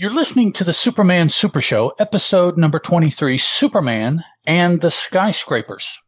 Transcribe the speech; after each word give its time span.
You're 0.00 0.14
listening 0.14 0.52
to 0.52 0.62
the 0.62 0.72
Superman 0.72 1.28
Super 1.28 1.60
Show, 1.60 1.92
episode 1.98 2.56
number 2.56 2.78
23 2.78 3.36
Superman 3.36 4.22
and 4.46 4.80
the 4.80 4.92
Skyscrapers. 4.92 5.98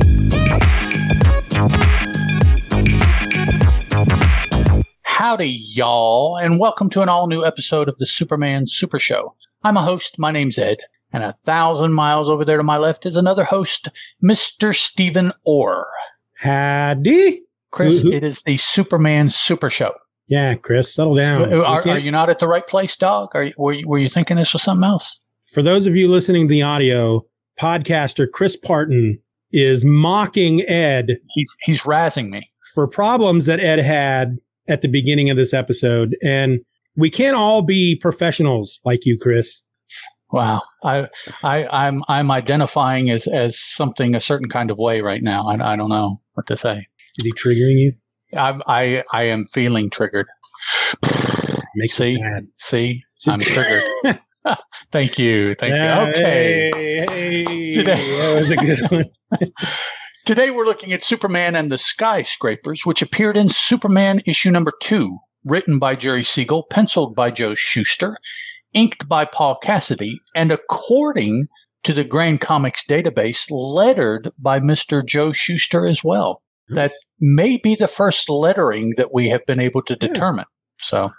Howdy, 5.03 5.49
y'all, 5.75 6.37
and 6.37 6.61
welcome 6.61 6.89
to 6.91 7.03
an 7.03 7.09
all 7.09 7.27
new 7.27 7.45
episode 7.45 7.89
of 7.89 7.99
the 7.99 8.07
Superman 8.07 8.69
Super 8.69 9.01
Show. 9.01 9.35
I'm 9.65 9.77
a 9.77 9.83
host. 9.83 10.21
My 10.21 10.31
name's 10.31 10.57
Ed, 10.57 10.79
and 11.13 11.25
a 11.25 11.35
thousand 11.45 11.93
miles 11.93 12.29
over 12.29 12.45
there 12.45 12.59
to 12.59 12.63
my 12.63 12.77
left 12.77 13.07
is 13.07 13.17
another 13.17 13.43
host, 13.43 13.89
Mr. 14.23 14.73
Steeven 14.73 15.33
Orr. 15.45 15.89
Howdy. 16.35 17.41
Chris, 17.73 18.05
Woo-hoo. 18.05 18.17
it 18.17 18.23
is 18.23 18.43
the 18.43 18.57
Superman 18.57 19.31
Super 19.31 19.69
Show. 19.69 19.95
Yeah, 20.31 20.55
Chris, 20.55 20.95
settle 20.95 21.17
down. 21.17 21.53
Are, 21.53 21.89
are 21.89 21.99
you 21.99 22.13
not 22.13 22.31
at 22.31 22.39
the 22.39 22.47
right 22.47 22.65
place, 22.65 22.95
dog? 22.95 23.31
Are 23.35 23.43
you, 23.43 23.53
were, 23.59 23.73
you, 23.73 23.89
were 23.89 23.99
you 23.99 24.09
thinking 24.09 24.37
this 24.37 24.53
was 24.53 24.63
something 24.63 24.85
else? 24.85 25.19
For 25.49 25.61
those 25.61 25.87
of 25.87 25.97
you 25.97 26.07
listening 26.07 26.47
to 26.47 26.53
the 26.53 26.63
audio, 26.63 27.27
podcaster 27.61 28.31
Chris 28.31 28.57
Parton 28.57 29.21
is 29.51 29.85
mocking 29.85 30.63
Ed 30.63 31.19
He's 31.35 31.57
he's 31.63 31.83
razzing 31.83 32.31
me. 32.31 32.49
for 32.77 32.87
problems 32.87 33.47
that 33.47 33.59
Ed 33.59 33.81
had 33.81 34.39
at 34.69 34.83
the 34.83 34.89
beginning 34.89 35.31
of 35.31 35.37
this 35.37 35.53
episode. 35.53 36.17
And 36.23 36.61
we 36.97 37.11
can't 37.11 37.35
all 37.35 37.63
be 37.63 37.97
professionals 37.97 38.79
like 38.85 39.05
you, 39.05 39.19
Chris. 39.21 39.65
Wow, 40.31 40.63
I 40.85 41.09
I 41.43 41.67
I'm 41.67 42.05
I'm 42.07 42.31
identifying 42.31 43.11
as 43.11 43.27
as 43.27 43.59
something 43.59 44.15
a 44.15 44.21
certain 44.21 44.49
kind 44.49 44.71
of 44.71 44.79
way 44.79 45.01
right 45.01 45.25
now. 45.25 45.49
I, 45.49 45.73
I 45.73 45.75
don't 45.75 45.91
know 45.91 46.21
what 46.35 46.47
to 46.47 46.57
say. 46.57 46.87
Is 47.19 47.25
he 47.25 47.33
triggering 47.33 47.81
you? 47.81 47.93
I 48.37 48.59
I 48.67 49.05
I 49.13 49.23
am 49.25 49.47
feeling 49.47 49.91
triggered. 49.91 50.27
Makes 51.77 51.95
See? 51.95 52.15
me 52.17 52.21
sad. 52.23 52.47
See, 52.59 53.03
I'm 53.29 53.41
triggered. 53.41 53.83
Thank 54.93 55.19
you, 55.19 55.55
thank 55.57 55.73
Yeah, 55.73 56.05
you. 56.07 56.11
Okay. 56.11 56.71
Hey, 56.75 57.07
hey, 57.45 57.73
Today- 57.73 58.19
that 58.21 58.35
was 58.41 58.51
a 58.51 58.57
good 58.57 58.81
one. 58.91 59.53
Today 60.27 60.51
we're 60.51 60.65
looking 60.65 60.93
at 60.93 61.03
Superman 61.03 61.55
and 61.57 61.71
the 61.71 61.77
Skyscrapers, 61.79 62.85
which 62.87 63.03
appeared 63.03 63.37
in 63.37 63.49
Superman 63.51 64.23
issue 64.27 64.51
number 64.51 64.73
two, 64.83 65.19
written 65.45 65.79
by 65.79 65.95
Jerry 65.95 66.25
Siegel, 66.25 66.65
penciled 66.71 67.15
by 67.15 67.31
Joe 67.31 67.55
Shuster, 67.55 68.17
inked 68.73 69.09
by 69.09 69.25
Paul 69.27 69.59
Cassidy, 69.63 70.21
and 70.35 70.51
according 70.51 71.47
to 71.85 71.93
the 71.93 72.05
Grand 72.05 72.41
Comics 72.41 72.83
database, 72.89 73.47
lettered 73.51 74.31
by 74.39 74.59
Mr. 74.61 75.05
Joe 75.05 75.33
Shuster 75.33 75.87
as 75.87 76.03
well. 76.03 76.43
That 76.75 76.93
may 77.21 77.57
be 77.57 77.75
the 77.75 77.89
first 77.89 78.29
lettering 78.29 78.95
that 78.97 79.13
we 79.13 79.29
have 79.29 79.45
been 79.47 79.61
able 79.61 79.83
to 79.83 79.97
Yeah. 80.01 80.09
determine. 80.09 80.47
So 80.81 81.11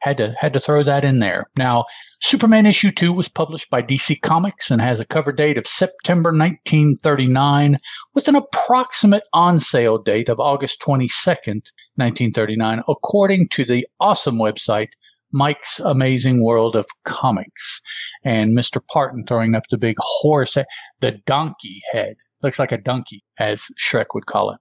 had 0.00 0.16
to 0.18 0.34
had 0.38 0.52
to 0.52 0.60
throw 0.60 0.82
that 0.84 1.04
in 1.04 1.18
there. 1.18 1.46
Now, 1.56 1.84
Superman 2.20 2.66
issue 2.66 2.90
2 2.90 3.12
was 3.12 3.28
published 3.28 3.68
by 3.70 3.82
DC 3.82 4.20
Comics 4.22 4.70
and 4.70 4.80
has 4.80 5.00
a 5.00 5.04
cover 5.04 5.32
date 5.32 5.58
of 5.58 5.66
September 5.66 6.32
1939 6.32 7.78
with 8.14 8.28
an 8.28 8.36
approximate 8.36 9.24
on 9.32 9.60
sale 9.60 9.98
date 9.98 10.28
of 10.28 10.40
August 10.40 10.80
22nd, 10.80 11.70
1939, 11.96 12.82
according 12.88 13.48
to 13.48 13.64
the 13.64 13.86
awesome 14.00 14.36
website 14.38 14.88
Mike's 15.32 15.78
Amazing 15.80 16.42
World 16.42 16.74
of 16.74 16.86
Comics. 17.04 17.80
And 18.24 18.56
Mr. 18.56 18.80
Parton 18.92 19.24
throwing 19.26 19.54
up 19.54 19.64
the 19.70 19.76
big 19.78 19.96
horse, 19.98 20.54
he- 20.54 20.64
the 21.00 21.12
donkey 21.26 21.82
head. 21.92 22.14
Looks 22.42 22.58
like 22.58 22.72
a 22.72 22.78
donkey, 22.78 23.24
as 23.38 23.64
Shrek 23.78 24.06
would 24.14 24.26
call 24.26 24.50
it. 24.52 24.58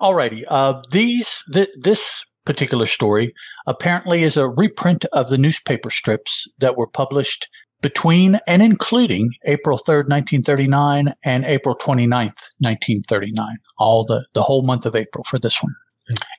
Alrighty, 0.00 0.44
uh, 0.48 0.80
these 0.90 1.42
th- 1.52 1.68
this 1.80 2.24
particular 2.44 2.86
story 2.86 3.34
apparently 3.66 4.22
is 4.22 4.36
a 4.36 4.48
reprint 4.48 5.04
of 5.12 5.28
the 5.28 5.38
newspaper 5.38 5.90
strips 5.90 6.46
that 6.58 6.76
were 6.76 6.86
published 6.86 7.48
between 7.80 8.40
and 8.46 8.62
including 8.62 9.30
April 9.44 9.78
3rd, 9.78 10.08
1939 10.08 11.14
and 11.22 11.44
April 11.44 11.76
29th, 11.76 12.50
1939. 12.58 13.58
All 13.78 14.04
the, 14.04 14.24
the 14.32 14.42
whole 14.42 14.62
month 14.62 14.86
of 14.86 14.96
April 14.96 15.24
for 15.24 15.38
this 15.38 15.62
one. 15.62 15.74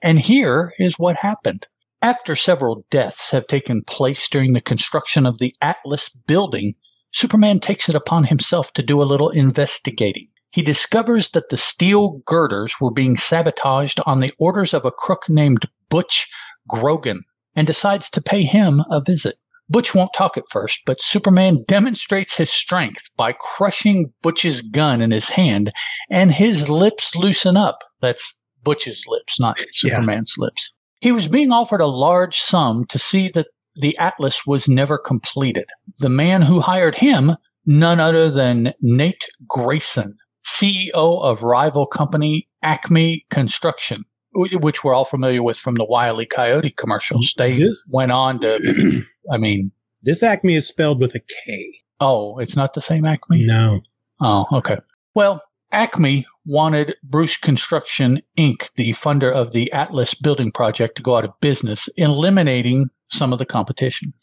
And 0.02 0.19
here 0.19 0.73
is 0.79 0.96
what 0.97 1.18
happened. 1.18 1.68
After 2.02 2.35
several 2.35 2.85
deaths 2.90 3.31
have 3.31 3.47
taken 3.47 3.84
place 3.84 4.28
during 4.29 4.53
the 4.53 4.62
construction 4.62 5.25
of 5.25 5.38
the 5.38 5.53
Atlas 5.62 6.09
building, 6.09 6.75
Superman 7.12 7.59
takes 7.59 7.90
it 7.90 7.96
upon 7.96 8.25
himself 8.25 8.73
to 8.73 8.84
do 8.84 9.02
a 9.02 9.06
little 9.06 9.29
investigating. 9.29 10.28
He 10.51 10.61
discovers 10.61 11.31
that 11.31 11.49
the 11.49 11.57
steel 11.57 12.21
girders 12.25 12.75
were 12.81 12.91
being 12.91 13.17
sabotaged 13.17 13.99
on 14.05 14.19
the 14.19 14.33
orders 14.39 14.73
of 14.73 14.85
a 14.85 14.91
crook 14.91 15.29
named 15.29 15.67
Butch 15.89 16.27
Grogan 16.67 17.23
and 17.55 17.67
decides 17.67 18.09
to 18.11 18.21
pay 18.21 18.43
him 18.43 18.83
a 18.89 19.01
visit. 19.01 19.37
Butch 19.69 19.93
won't 19.93 20.13
talk 20.15 20.35
at 20.37 20.49
first, 20.49 20.81
but 20.85 21.01
Superman 21.01 21.63
demonstrates 21.67 22.35
his 22.35 22.49
strength 22.49 23.09
by 23.15 23.33
crushing 23.33 24.11
Butch's 24.23 24.61
gun 24.61 25.01
in 25.01 25.11
his 25.11 25.29
hand, 25.29 25.71
and 26.09 26.31
his 26.31 26.67
lips 26.69 27.16
loosen 27.16 27.55
up. 27.55 27.79
That's 28.01 28.33
Butch's 28.63 29.03
lips, 29.07 29.39
not 29.39 29.59
Yeah. 29.59 29.66
Superman's 29.71 30.33
lips. 30.37 30.71
He 31.01 31.11
was 31.11 31.27
being 31.27 31.51
offered 31.51 31.81
a 31.81 31.85
large 31.87 32.39
sum 32.39 32.85
to 32.87 32.97
see 32.99 33.29
that 33.29 33.47
the 33.75 33.97
Atlas 33.99 34.45
was 34.45 34.67
never 34.67 34.97
completed. 34.97 35.66
The 35.99 36.09
man 36.09 36.41
who 36.41 36.59
hired 36.59 36.95
him, 36.95 37.37
none 37.66 37.99
other 37.99 38.29
than 38.31 38.73
Nate 38.81 39.25
Grayson, 39.47 40.17
CEO 40.49 41.21
of 41.23 41.43
rival 41.43 41.85
company 41.85 42.47
Acme 42.63 43.25
Construction, 43.29 44.03
which 44.33 44.83
we're 44.83 44.93
all 44.93 45.05
familiar 45.05 45.43
with 45.43 45.57
from 45.57 45.75
the 45.75 45.85
Wile 45.85 46.21
E. 46.21 46.25
Coyote 46.25 46.71
commercials. 46.71 47.33
Mm-hmm. 47.33 47.41
They 47.41 47.57
This- 47.65 47.83
went 47.89 48.11
on 48.11 48.39
to, 48.41 49.03
I 49.31 49.37
mean, 49.37 49.71
this 50.01 50.23
Acme 50.23 50.55
is 50.55 50.67
spelled 50.67 50.99
with 50.99 51.15
a 51.15 51.19
K. 51.45 51.73
oh, 51.99 52.37
it's 52.39 52.55
not 52.55 52.73
the 52.73 52.81
same 52.81 53.05
Acme? 53.05 53.45
No. 53.45 53.81
Oh, 54.21 54.45
okay. 54.53 54.77
Well, 55.13 55.41
Acme 55.71 56.25
wanted 56.45 56.95
Bruce 57.03 57.37
Construction 57.37 58.21
Inc., 58.37 58.69
the 58.75 58.91
funder 58.93 59.31
of 59.31 59.51
the 59.51 59.71
Atlas 59.71 60.13
building 60.13 60.51
project, 60.51 60.95
to 60.97 61.03
go 61.03 61.16
out 61.17 61.25
of 61.25 61.31
business, 61.41 61.87
eliminating 61.95 62.89
some 63.11 63.31
of 63.33 63.39
the 63.39 63.45
competition. 63.45 64.13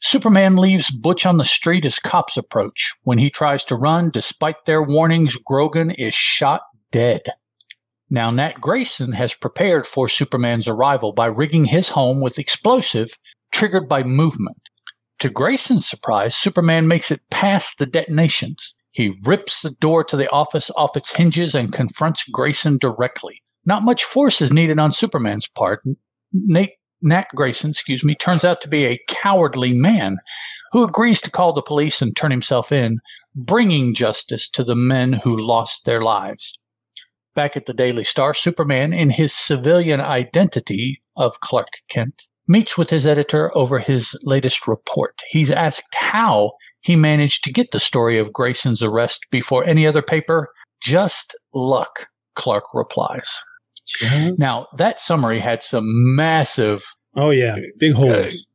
Superman 0.00 0.56
leaves 0.56 0.90
Butch 0.90 1.26
on 1.26 1.38
the 1.38 1.44
street 1.44 1.84
as 1.84 1.98
cops 1.98 2.36
approach. 2.36 2.94
When 3.02 3.18
he 3.18 3.30
tries 3.30 3.64
to 3.66 3.76
run, 3.76 4.10
despite 4.10 4.64
their 4.64 4.82
warnings, 4.82 5.36
Grogan 5.36 5.90
is 5.90 6.14
shot 6.14 6.62
dead. 6.92 7.22
Now, 8.10 8.30
Nat 8.30 8.60
Grayson 8.60 9.12
has 9.12 9.34
prepared 9.34 9.86
for 9.86 10.08
Superman's 10.08 10.68
arrival 10.68 11.12
by 11.12 11.26
rigging 11.26 11.66
his 11.66 11.90
home 11.90 12.20
with 12.20 12.38
explosive 12.38 13.10
triggered 13.52 13.88
by 13.88 14.02
movement. 14.02 14.58
To 15.20 15.28
Grayson's 15.28 15.88
surprise, 15.88 16.36
Superman 16.36 16.86
makes 16.86 17.10
it 17.10 17.28
past 17.30 17.78
the 17.78 17.86
detonations. 17.86 18.74
He 18.92 19.16
rips 19.24 19.62
the 19.62 19.72
door 19.72 20.04
to 20.04 20.16
the 20.16 20.28
office 20.30 20.70
off 20.76 20.96
its 20.96 21.14
hinges 21.14 21.54
and 21.54 21.72
confronts 21.72 22.24
Grayson 22.32 22.78
directly. 22.78 23.42
Not 23.66 23.82
much 23.82 24.04
force 24.04 24.40
is 24.40 24.52
needed 24.52 24.78
on 24.78 24.92
Superman's 24.92 25.48
part. 25.48 25.82
Nate, 26.32 26.77
Nat 27.02 27.26
Grayson, 27.34 27.70
excuse 27.70 28.04
me, 28.04 28.14
turns 28.14 28.44
out 28.44 28.60
to 28.60 28.68
be 28.68 28.84
a 28.84 29.00
cowardly 29.08 29.72
man 29.72 30.18
who 30.72 30.84
agrees 30.84 31.20
to 31.22 31.30
call 31.30 31.52
the 31.52 31.62
police 31.62 32.02
and 32.02 32.16
turn 32.16 32.30
himself 32.30 32.72
in, 32.72 32.98
bringing 33.34 33.94
justice 33.94 34.48
to 34.50 34.64
the 34.64 34.74
men 34.74 35.12
who 35.12 35.36
lost 35.36 35.84
their 35.84 36.02
lives. 36.02 36.58
Back 37.34 37.56
at 37.56 37.66
the 37.66 37.72
Daily 37.72 38.04
Star, 38.04 38.34
Superman, 38.34 38.92
in 38.92 39.10
his 39.10 39.32
civilian 39.32 40.00
identity 40.00 41.00
of 41.16 41.40
Clark 41.40 41.68
Kent, 41.88 42.24
meets 42.48 42.76
with 42.76 42.90
his 42.90 43.06
editor 43.06 43.56
over 43.56 43.78
his 43.78 44.16
latest 44.22 44.66
report. 44.66 45.20
He's 45.28 45.50
asked 45.50 45.94
how 45.94 46.52
he 46.80 46.96
managed 46.96 47.44
to 47.44 47.52
get 47.52 47.70
the 47.70 47.80
story 47.80 48.18
of 48.18 48.32
Grayson's 48.32 48.82
arrest 48.82 49.26
before 49.30 49.64
any 49.64 49.86
other 49.86 50.02
paper. 50.02 50.48
Just 50.82 51.36
luck, 51.54 52.06
Clark 52.34 52.64
replies. 52.74 53.28
Just- 53.88 54.38
Now, 54.38 54.66
that 54.76 55.00
summary 55.00 55.40
had 55.40 55.62
some 55.62 55.84
massive 56.14 56.84
oh, 57.16 57.30
yeah. 57.30 57.56
Big 57.78 57.94
holes. 57.94 58.46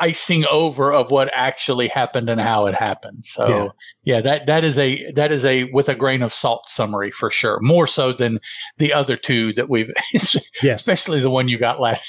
icing 0.00 0.44
over 0.50 0.92
of 0.92 1.10
what 1.10 1.30
actually 1.34 1.88
happened 1.88 2.28
and 2.28 2.40
how 2.40 2.66
it 2.66 2.74
happened. 2.74 3.24
So 3.24 3.48
Yeah. 3.48 3.68
yeah. 4.16 4.20
that 4.22 4.46
that 4.46 4.64
is 4.64 4.76
a 4.76 5.10
that 5.12 5.32
is 5.32 5.44
a 5.44 5.64
with 5.72 5.88
a 5.88 5.94
grain 5.94 6.20
of 6.22 6.32
salt 6.34 6.68
summary 6.68 7.10
for 7.10 7.30
sure. 7.30 7.58
More 7.62 7.86
so 7.86 8.12
than 8.12 8.38
the 8.78 8.92
other 8.92 9.16
two 9.16 9.52
that 9.54 9.70
we've 9.70 9.90
yes. 10.12 10.80
especially 10.80 11.20
the 11.20 11.30
one 11.30 11.48
you 11.48 11.58
got 11.58 11.80
last 11.86 12.02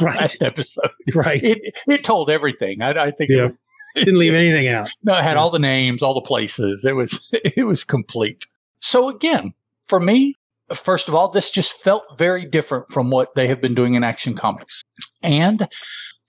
Right. 0.00 0.16
last 0.16 0.42
episode. 0.42 0.90
Right. 1.14 1.42
It 1.42 1.58
it 1.86 2.04
told 2.04 2.30
everything. 2.30 2.82
I, 2.82 2.90
I 2.90 3.10
think 3.12 3.30
it 3.30 3.36
Yeah. 3.36 3.46
was, 3.46 3.56
Didn't 3.94 4.18
leave 4.18 4.34
anything 4.34 4.68
out. 4.68 4.90
no, 5.02 5.14
it 5.14 5.22
had 5.22 5.32
Yeah. 5.32 5.38
all 5.40 5.50
the 5.50 5.58
names, 5.58 6.02
all 6.02 6.14
the 6.14 6.20
places. 6.20 6.84
It 6.84 6.96
was 6.96 7.20
it 7.32 7.66
was 7.66 7.84
complete. 7.84 8.44
So 8.80 9.08
again, 9.08 9.52
for 9.86 10.00
me, 10.00 10.34
first 10.74 11.08
of 11.08 11.14
all, 11.14 11.30
this 11.30 11.50
just 11.50 11.72
felt 11.72 12.04
very 12.16 12.44
different 12.44 12.86
from 12.90 13.10
what 13.10 13.34
they 13.34 13.48
have 13.48 13.60
been 13.60 13.74
doing 13.74 13.94
in 13.94 14.04
Action 14.04 14.34
Comics. 14.34 14.82
And 15.22 15.68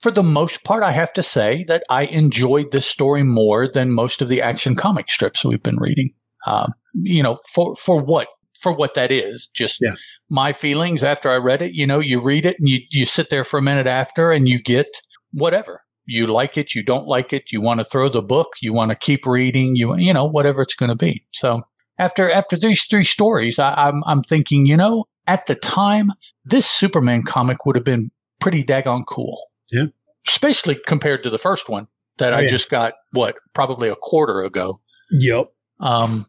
for 0.00 0.10
the 0.10 0.22
most 0.22 0.64
part, 0.64 0.82
I 0.82 0.92
have 0.92 1.12
to 1.14 1.22
say 1.22 1.64
that 1.68 1.84
I 1.90 2.02
enjoyed 2.06 2.72
this 2.72 2.86
story 2.86 3.22
more 3.22 3.68
than 3.68 3.92
most 3.92 4.22
of 4.22 4.28
the 4.28 4.40
Action 4.40 4.74
Comic 4.76 5.10
strips 5.10 5.44
we've 5.44 5.62
been 5.62 5.78
reading. 5.78 6.10
Um, 6.46 6.72
you 6.94 7.22
know, 7.22 7.38
for 7.52 7.76
for 7.76 8.00
what 8.00 8.28
for 8.62 8.72
what 8.72 8.94
that 8.94 9.10
is, 9.12 9.48
just 9.54 9.78
Yeah. 9.80 9.94
my 10.30 10.52
feelings 10.52 11.04
after 11.04 11.30
I 11.30 11.36
read 11.36 11.62
it. 11.62 11.72
You 11.74 11.86
know, 11.86 11.98
you 12.00 12.20
read 12.20 12.46
it 12.46 12.56
and 12.58 12.68
you 12.68 12.80
you 12.90 13.04
sit 13.06 13.30
there 13.30 13.44
for 13.44 13.58
a 13.58 13.62
minute 13.62 13.86
after, 13.86 14.32
and 14.32 14.48
you 14.48 14.60
get 14.60 14.86
whatever 15.32 15.82
you 16.06 16.26
like 16.26 16.56
it, 16.58 16.74
you 16.74 16.82
don't 16.82 17.06
like 17.06 17.32
it, 17.32 17.52
you 17.52 17.60
want 17.60 17.78
to 17.78 17.84
throw 17.84 18.08
the 18.08 18.22
book, 18.22 18.48
you 18.60 18.72
want 18.72 18.90
to 18.90 18.96
keep 18.96 19.24
reading, 19.26 19.76
you 19.76 19.96
you 19.98 20.12
know 20.14 20.24
whatever 20.24 20.62
it's 20.62 20.74
going 20.74 20.88
to 20.88 20.96
be. 20.96 21.24
So 21.32 21.62
after 22.00 22.30
after 22.30 22.56
these 22.56 22.84
three 22.84 23.04
stories, 23.04 23.58
I, 23.58 23.72
I'm 23.74 24.02
I'm 24.06 24.22
thinking, 24.22 24.66
you 24.66 24.76
know, 24.76 25.04
at 25.26 25.46
the 25.46 25.54
time, 25.54 26.10
this 26.44 26.66
Superman 26.66 27.22
comic 27.22 27.64
would 27.66 27.76
have 27.76 27.84
been 27.84 28.10
pretty 28.40 28.64
daggone 28.64 29.04
cool. 29.06 29.38
Yeah. 29.70 29.86
Especially 30.26 30.76
compared 30.86 31.22
to 31.22 31.30
the 31.30 31.38
first 31.38 31.68
one 31.68 31.86
that 32.18 32.32
Oh, 32.32 32.36
I 32.36 32.40
yeah. 32.42 32.48
just 32.48 32.68
got, 32.70 32.94
what, 33.12 33.36
probably 33.54 33.88
a 33.88 33.94
quarter 33.96 34.42
ago. 34.42 34.80
Yep. 35.12 35.52
Um, 35.80 36.26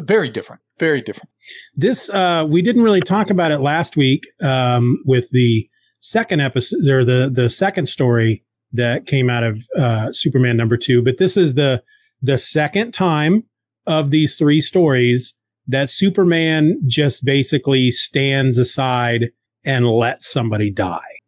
very 0.00 0.28
different. 0.28 0.60
Very 0.78 1.00
different. 1.00 1.28
This 1.76 2.08
uh 2.10 2.46
we 2.48 2.62
didn't 2.62 2.82
really 2.82 3.00
talk 3.00 3.30
about 3.30 3.50
it 3.52 3.58
last 3.58 3.96
week 3.96 4.26
um 4.42 5.02
with 5.04 5.28
the 5.30 5.68
second 6.00 6.40
episode 6.40 6.86
or 6.88 7.04
the 7.04 7.30
the 7.32 7.50
second 7.50 7.86
story 7.86 8.42
that 8.72 9.06
came 9.06 9.28
out 9.28 9.42
of 9.42 9.62
uh 9.76 10.10
Superman 10.12 10.56
number 10.56 10.76
2, 10.78 11.02
but 11.02 11.18
this 11.18 11.36
is 11.36 11.54
the 11.54 11.82
the 12.22 12.38
second 12.38 12.92
time 12.92 13.44
of 13.90 14.10
these 14.10 14.36
three 14.36 14.60
stories 14.60 15.34
that 15.66 15.90
Superman 15.90 16.80
just 16.86 17.24
basically 17.24 17.90
stands 17.90 18.56
aside 18.56 19.30
and 19.64 19.88
lets 19.88 20.26
somebody 20.26 20.70
die. 20.70 21.18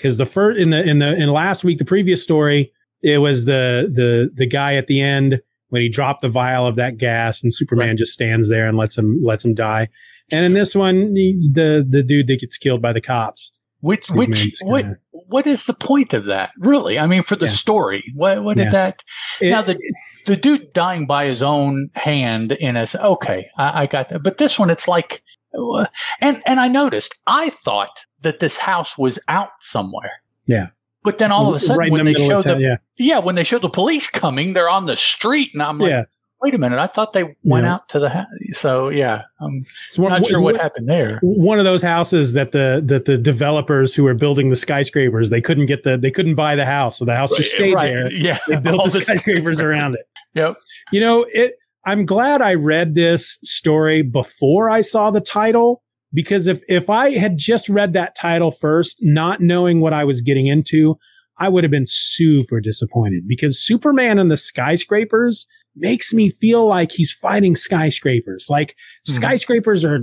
Cuz 0.00 0.18
the 0.18 0.26
first 0.26 0.58
in 0.58 0.70
the 0.70 0.82
in 0.86 0.98
the 0.98 1.14
in 1.14 1.30
last 1.30 1.64
week 1.64 1.78
the 1.78 1.84
previous 1.84 2.22
story 2.22 2.72
it 3.02 3.18
was 3.18 3.44
the 3.44 3.90
the 3.92 4.30
the 4.34 4.46
guy 4.46 4.74
at 4.74 4.86
the 4.86 5.00
end 5.00 5.40
when 5.68 5.80
he 5.80 5.88
dropped 5.88 6.20
the 6.20 6.28
vial 6.28 6.66
of 6.66 6.76
that 6.76 6.98
gas 6.98 7.42
and 7.42 7.54
Superman 7.54 7.96
just 7.96 8.12
stands 8.12 8.48
there 8.48 8.68
and 8.68 8.76
lets 8.76 8.98
him 8.98 9.22
lets 9.22 9.44
him 9.44 9.54
die. 9.54 9.88
And 10.30 10.44
in 10.44 10.54
this 10.54 10.74
one, 10.74 11.16
he's 11.16 11.48
the 11.50 11.86
the 11.88 12.02
dude 12.02 12.26
that 12.26 12.40
gets 12.40 12.58
killed 12.58 12.82
by 12.82 12.92
the 12.92 13.00
cops. 13.00 13.50
Which, 13.80 14.06
Superman 14.06 14.28
which, 14.28 14.84
kinda- 14.84 14.98
what 15.26 15.46
is 15.46 15.66
the 15.66 15.74
point 15.74 16.12
of 16.12 16.26
that? 16.26 16.50
Really? 16.58 16.98
I 16.98 17.06
mean, 17.06 17.22
for 17.22 17.36
the 17.36 17.46
Yeah. 17.46 17.52
story, 17.52 18.04
what, 18.14 18.42
what 18.44 18.56
did 18.56 18.64
Yeah. 18.66 18.70
that? 18.72 19.02
It- 19.40 19.50
now 19.50 19.62
the 19.62 19.78
the 20.26 20.36
dude 20.36 20.72
dying 20.72 21.06
by 21.06 21.26
his 21.26 21.42
own 21.42 21.90
hand 21.94 22.52
in 22.52 22.76
a 22.76 22.86
okay, 22.94 23.48
I, 23.58 23.82
I 23.82 23.86
got 23.86 24.08
that. 24.10 24.22
But 24.22 24.38
this 24.38 24.58
one, 24.58 24.70
it's 24.70 24.86
like, 24.88 25.22
uh, 25.58 25.86
and 26.20 26.42
and 26.46 26.60
I 26.60 26.68
noticed, 26.68 27.14
I 27.26 27.50
thought 27.50 28.04
that 28.22 28.40
this 28.40 28.56
house 28.56 28.96
was 28.96 29.18
out 29.28 29.50
somewhere. 29.60 30.12
Yeah. 30.46 30.68
But 31.04 31.18
then 31.18 31.32
all 31.32 31.48
of 31.48 31.56
a 31.56 31.58
sudden, 31.58 31.76
right 31.78 31.90
when 31.90 32.04
the 32.06 32.12
they 32.14 32.28
showed 32.28 32.44
the 32.44 32.52
town, 32.52 32.60
yeah, 32.60 32.76
yeah, 32.96 33.18
when 33.18 33.34
they 33.34 33.42
showed 33.42 33.62
the 33.62 33.68
police 33.68 34.08
coming, 34.08 34.52
they're 34.52 34.68
on 34.70 34.86
the 34.86 34.94
street, 34.94 35.50
and 35.52 35.60
I'm 35.60 35.78
like, 35.78 35.90
yeah. 35.90 36.04
Wait 36.42 36.54
a 36.54 36.58
minute, 36.58 36.78
I 36.78 36.88
thought 36.88 37.12
they 37.12 37.36
went 37.44 37.64
Yeah. 37.66 37.74
out 37.74 37.88
to 37.90 37.98
the 38.00 38.08
house. 38.08 38.26
So 38.54 38.88
yeah, 38.88 39.22
I'm 39.40 39.64
It's 39.88 39.98
one, 39.98 40.10
not 40.12 40.26
sure 40.26 40.42
what 40.42 40.54
one- 40.54 40.60
happened 40.60 40.88
there. 40.88 41.18
one 41.22 41.58
of 41.58 41.64
those 41.64 41.82
houses 41.82 42.32
that 42.32 42.52
the 42.52 42.82
that 42.84 43.04
the 43.04 43.16
developers 43.16 43.94
who 43.94 44.02
were 44.04 44.14
building 44.14 44.50
the 44.50 44.56
skyscrapers 44.56 45.30
they 45.30 45.40
couldn't 45.40 45.66
get 45.66 45.84
the 45.84 45.96
they 45.96 46.10
couldn't 46.10 46.34
buy 46.34 46.54
the 46.56 46.66
house, 46.66 46.98
so 46.98 47.04
the 47.04 47.14
house 47.16 47.34
just 47.36 47.52
stayed 47.52 47.74
Right, 47.74 47.92
there. 47.92 48.12
Yeah, 48.12 48.38
They 48.48 48.56
built 48.66 48.80
all 48.80 48.88
the 48.90 49.00
skyscrapers 49.00 49.60
around 49.60 49.94
it. 49.94 50.02
Yep. 50.34 50.56
You 50.92 51.00
know, 51.00 51.26
it. 51.32 51.54
I'm 51.84 52.06
glad 52.06 52.40
I 52.42 52.54
read 52.54 52.94
this 52.94 53.38
story 53.42 54.02
before 54.02 54.70
I 54.70 54.80
saw 54.82 55.10
the 55.10 55.20
title 55.20 55.82
because 56.14 56.46
if 56.46 56.62
if 56.68 56.88
I 56.88 57.10
had 57.18 57.36
just 57.36 57.68
read 57.68 57.92
that 57.94 58.14
title 58.14 58.50
first, 58.50 58.96
not 59.00 59.40
knowing 59.40 59.80
what 59.80 59.92
I 59.92 60.04
was 60.04 60.20
getting 60.22 60.46
into, 60.46 60.96
I 61.42 61.48
would 61.48 61.64
have 61.64 61.70
been 61.70 61.86
super 61.86 62.60
disappointed 62.60 63.24
because 63.26 63.58
Superman 63.62 64.18
and 64.18 64.30
the 64.30 64.36
skyscrapers 64.36 65.46
makes 65.74 66.12
me 66.14 66.28
feel 66.30 66.66
like 66.66 66.92
he's 66.92 67.12
fighting 67.12 67.56
skyscrapers. 67.56 68.46
Like 68.48 68.76
Mhm. 69.08 69.12
skyscrapers 69.14 69.84
are 69.84 70.00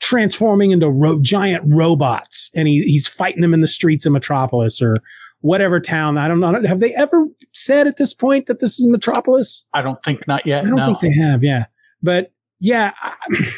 transforming 0.00 0.70
into 0.70 0.88
ro- 0.90 1.20
giant 1.20 1.64
robots 1.66 2.50
and 2.54 2.68
he, 2.68 2.82
he's 2.82 3.08
fighting 3.08 3.40
them 3.40 3.54
in 3.54 3.62
the 3.62 3.68
streets 3.68 4.06
of 4.06 4.12
Metropolis 4.12 4.80
or 4.80 4.96
whatever 5.40 5.80
town. 5.80 6.18
I 6.18 6.28
don't 6.28 6.38
know. 6.40 6.62
Have 6.66 6.80
they 6.80 6.94
ever 6.94 7.26
said 7.52 7.86
at 7.86 7.96
this 7.96 8.12
point 8.14 8.46
that 8.46 8.60
this 8.60 8.78
is 8.78 8.86
Metropolis? 8.86 9.64
I 9.72 9.82
don't 9.82 10.02
think 10.04 10.26
not 10.28 10.46
yet. 10.46 10.64
I 10.64 10.68
don't 10.68 10.76
no. 10.76 10.84
think 10.86 11.00
they 11.00 11.12
have. 11.14 11.42
Yeah. 11.42 11.64
But 12.02 12.32
yeah, 12.60 12.92
I, 13.02 13.14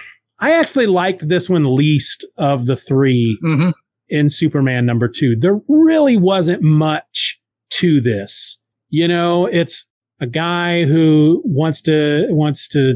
I 0.41 0.53
actually 0.53 0.87
liked 0.87 1.29
this 1.29 1.51
one 1.51 1.75
least 1.77 2.25
of 2.37 2.67
the 2.67 2.77
three 2.77 3.39
Mhm. 3.45 3.73
In 4.09 4.29
Superman 4.29 4.87
number 4.87 5.09
two. 5.09 5.37
There 5.37 5.61
really 5.69 6.17
wasn't 6.17 6.63
much 6.63 7.41
to 7.71 8.01
this. 8.01 8.59
You 8.91 9.09
know, 9.09 9.47
it's 9.47 9.87
a 10.21 10.27
guy 10.27 10.85
who 10.85 11.43
wants 11.45 11.81
to, 11.83 12.27
wants 12.31 12.69
to 12.69 12.95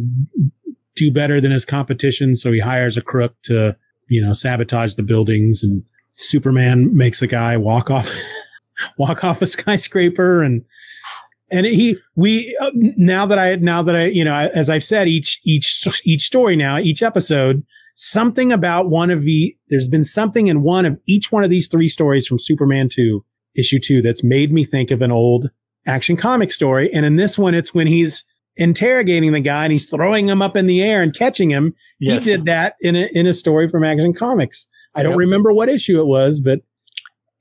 do 0.97 1.11
better 1.11 1.41
than 1.41 1.53
his 1.53 1.65
competition. 1.65 2.35
So 2.35 2.53
he 2.53 2.61
hires 2.61 2.97
a 2.97 3.03
crook 3.03 3.35
to, 3.45 3.77
you 4.09 4.23
know, 4.23 4.33
sabotage 4.33 4.95
the 4.95 5.03
buildings 5.03 5.63
and 5.63 5.83
Superman 6.17 6.97
makes 6.97 7.23
a 7.23 7.27
guy 7.27 7.57
walk 7.57 7.91
off, 7.91 8.11
walk 8.99 9.25
off 9.25 9.43
a 9.43 9.47
skyscraper 9.47 10.43
and, 10.43 10.65
and 11.51 11.67
he, 11.67 11.99
we, 12.17 12.57
uh, 12.63 12.71
now 12.75 13.27
that 13.27 13.39
I, 13.39 13.57
now 13.57 13.83
that 13.83 13.95
I, 13.95 14.07
you 14.07 14.25
know, 14.25 14.35
as 14.35 14.71
I've 14.71 14.85
said, 14.85 15.07
each, 15.07 15.39
each, 15.45 15.87
each 16.05 16.23
story 16.23 16.57
now, 16.57 16.79
each 16.79 17.03
episode, 17.03 17.63
something 17.95 18.53
about 18.53 18.89
one 18.89 19.11
of 19.11 19.23
the, 19.25 19.57
there's 19.69 19.89
been 19.89 20.05
something 20.05 20.47
in 20.47 20.63
one 20.63 20.85
of 20.85 20.99
each 21.07 21.31
one 21.33 21.45
of 21.45 21.51
these 21.51 21.69
three 21.69 21.89
stories 21.89 22.27
from 22.27 22.39
Superman 22.39 22.89
2, 22.91 23.25
issue 23.57 23.79
2, 23.79 24.03
that's 24.03 24.25
made 24.25 24.53
me 24.53 24.65
think 24.65 24.91
of 24.91 25.03
an 25.03 25.13
old 25.13 25.51
action 25.87 26.17
comic 26.17 26.51
story. 26.53 26.93
And 26.93 27.05
in 27.05 27.17
this 27.17 27.39
one, 27.39 27.55
it's 27.55 27.75
when 27.75 27.87
he's 27.87 28.25
interrogating 28.57 29.33
the 29.33 29.41
guy 29.41 29.65
and 29.65 29.73
he's 29.73 29.89
throwing 29.89 30.29
him 30.29 30.43
up 30.43 30.57
in 30.57 30.67
the 30.67 30.83
air 30.83 31.03
and 31.03 31.15
catching 31.15 31.51
him. 31.51 31.75
Yes. 32.01 32.25
He 32.25 32.31
did 32.31 32.45
that 32.47 32.75
in 32.81 32.97
a, 32.97 33.09
in 33.13 33.27
a 33.27 33.33
story 33.35 33.69
from 33.69 33.83
Action 33.85 34.13
Comics. 34.13 34.67
I 34.95 35.03
don't 35.03 35.13
Yep. 35.13 35.19
remember 35.19 35.53
what 35.53 35.69
issue 35.69 36.01
it 36.01 36.07
was, 36.07 36.41
but 36.41 36.61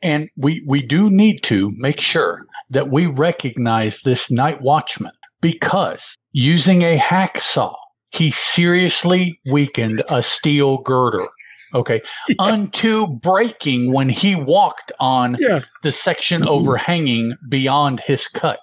And 0.02 0.30
we, 0.38 0.64
we 0.68 0.82
do 0.82 1.10
need 1.10 1.44
to 1.44 1.72
make 1.78 2.00
sure 2.00 2.46
that 2.70 2.90
we 2.90 3.06
recognize 3.06 4.02
this 4.02 4.32
night 4.32 4.62
watchman 4.62 5.12
because 5.42 6.16
using 6.32 6.82
a 6.82 6.98
hacksaw, 6.98 7.76
he 8.12 8.32
seriously 8.32 9.40
weakened 9.46 10.04
a 10.12 10.22
steel 10.22 10.80
girder. 10.80 11.28
Okay. 11.74 12.02
Unto 12.40 13.08
breaking 13.08 13.94
when 13.94 14.10
he 14.10 14.36
walked 14.36 14.92
on 15.00 15.38
yeah, 15.40 15.62
the 15.84 15.92
section 15.92 16.42
mm-hmm. 16.42 16.50
overhanging 16.50 17.36
beyond 17.48 18.02
his 18.02 18.28
cut. 18.28 18.60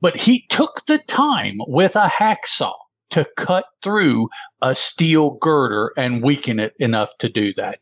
But 0.00 0.16
he 0.16 0.46
took 0.48 0.86
the 0.86 0.98
time 0.98 1.56
with 1.66 1.96
a 1.96 2.06
hacksaw 2.06 2.74
to 3.10 3.26
cut 3.36 3.66
through 3.82 4.28
a 4.62 4.74
steel 4.74 5.32
girder 5.40 5.92
and 5.96 6.22
weaken 6.22 6.58
it 6.58 6.74
enough 6.78 7.10
to 7.18 7.28
do 7.28 7.52
that. 7.54 7.78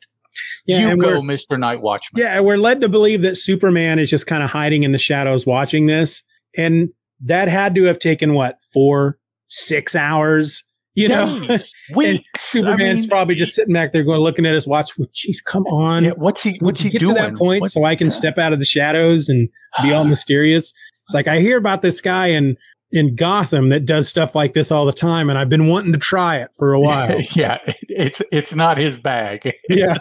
yeah. 0.66 0.90
you 0.90 0.96
go, 0.96 1.20
Mr. 1.20 1.58
Night 1.58 1.80
Watchman. 1.80 2.22
Yeah, 2.22 2.40
we're 2.40 2.56
led 2.56 2.80
to 2.80 2.88
believe 2.88 3.22
that 3.22 3.36
Superman 3.36 3.98
is 3.98 4.10
just 4.10 4.26
kind 4.26 4.42
of 4.42 4.50
hiding 4.50 4.82
in 4.82 4.92
the 4.92 4.98
shadows 4.98 5.46
watching 5.46 5.86
this. 5.86 6.22
And 6.56 6.90
that 7.20 7.48
had 7.48 7.74
to 7.76 7.84
have 7.84 7.98
taken 7.98 8.34
what, 8.34 8.56
four, 8.72 9.18
six 9.48 9.94
hours? 9.94 10.64
You 10.94 11.08
know, 11.08 11.46
Days, 11.46 11.72
and 11.88 11.96
weeks. 11.96 12.44
Superman's 12.50 12.80
I 12.80 13.00
mean, 13.00 13.08
probably 13.08 13.34
just 13.34 13.54
sitting 13.54 13.72
back 13.72 13.92
there 13.92 14.02
going, 14.02 14.20
looking 14.20 14.44
at 14.44 14.54
his 14.54 14.66
watch. 14.66 14.96
Well, 14.98 15.08
Geez, 15.14 15.40
come 15.40 15.64
on. 15.66 16.04
yeah, 16.04 16.10
what's 16.16 16.42
he? 16.42 16.58
What's 16.60 16.80
he 16.80 16.90
get 16.90 17.00
doing? 17.00 17.14
to 17.14 17.20
that 17.20 17.34
point 17.36 17.70
so 17.70 17.84
I 17.84 17.96
can 17.96 18.10
step 18.10 18.38
out 18.38 18.52
of 18.52 18.58
the 18.58 18.64
shadows 18.64 19.28
and 19.28 19.48
be 19.82 19.92
all 19.92 20.04
mysterious. 20.04 20.74
It's 21.04 21.14
like 21.14 21.28
I 21.28 21.40
hear 21.40 21.56
about 21.56 21.82
this 21.82 22.00
guy 22.00 22.28
in 22.28 22.56
in 22.92 23.14
Gotham 23.16 23.70
that 23.70 23.86
does 23.86 24.06
stuff 24.08 24.34
like 24.34 24.52
this 24.52 24.70
all 24.70 24.84
the 24.84 24.92
time, 24.92 25.30
and 25.30 25.38
I've 25.38 25.48
been 25.48 25.66
wanting 25.66 25.92
to 25.92 25.98
try 25.98 26.36
it 26.36 26.50
for 26.56 26.74
a 26.74 26.80
while. 26.80 27.20
yeah, 27.32 27.58
it's 27.88 28.20
it's 28.30 28.54
not 28.54 28.76
his 28.76 28.98
bag. 28.98 29.54
yeah, 29.68 29.96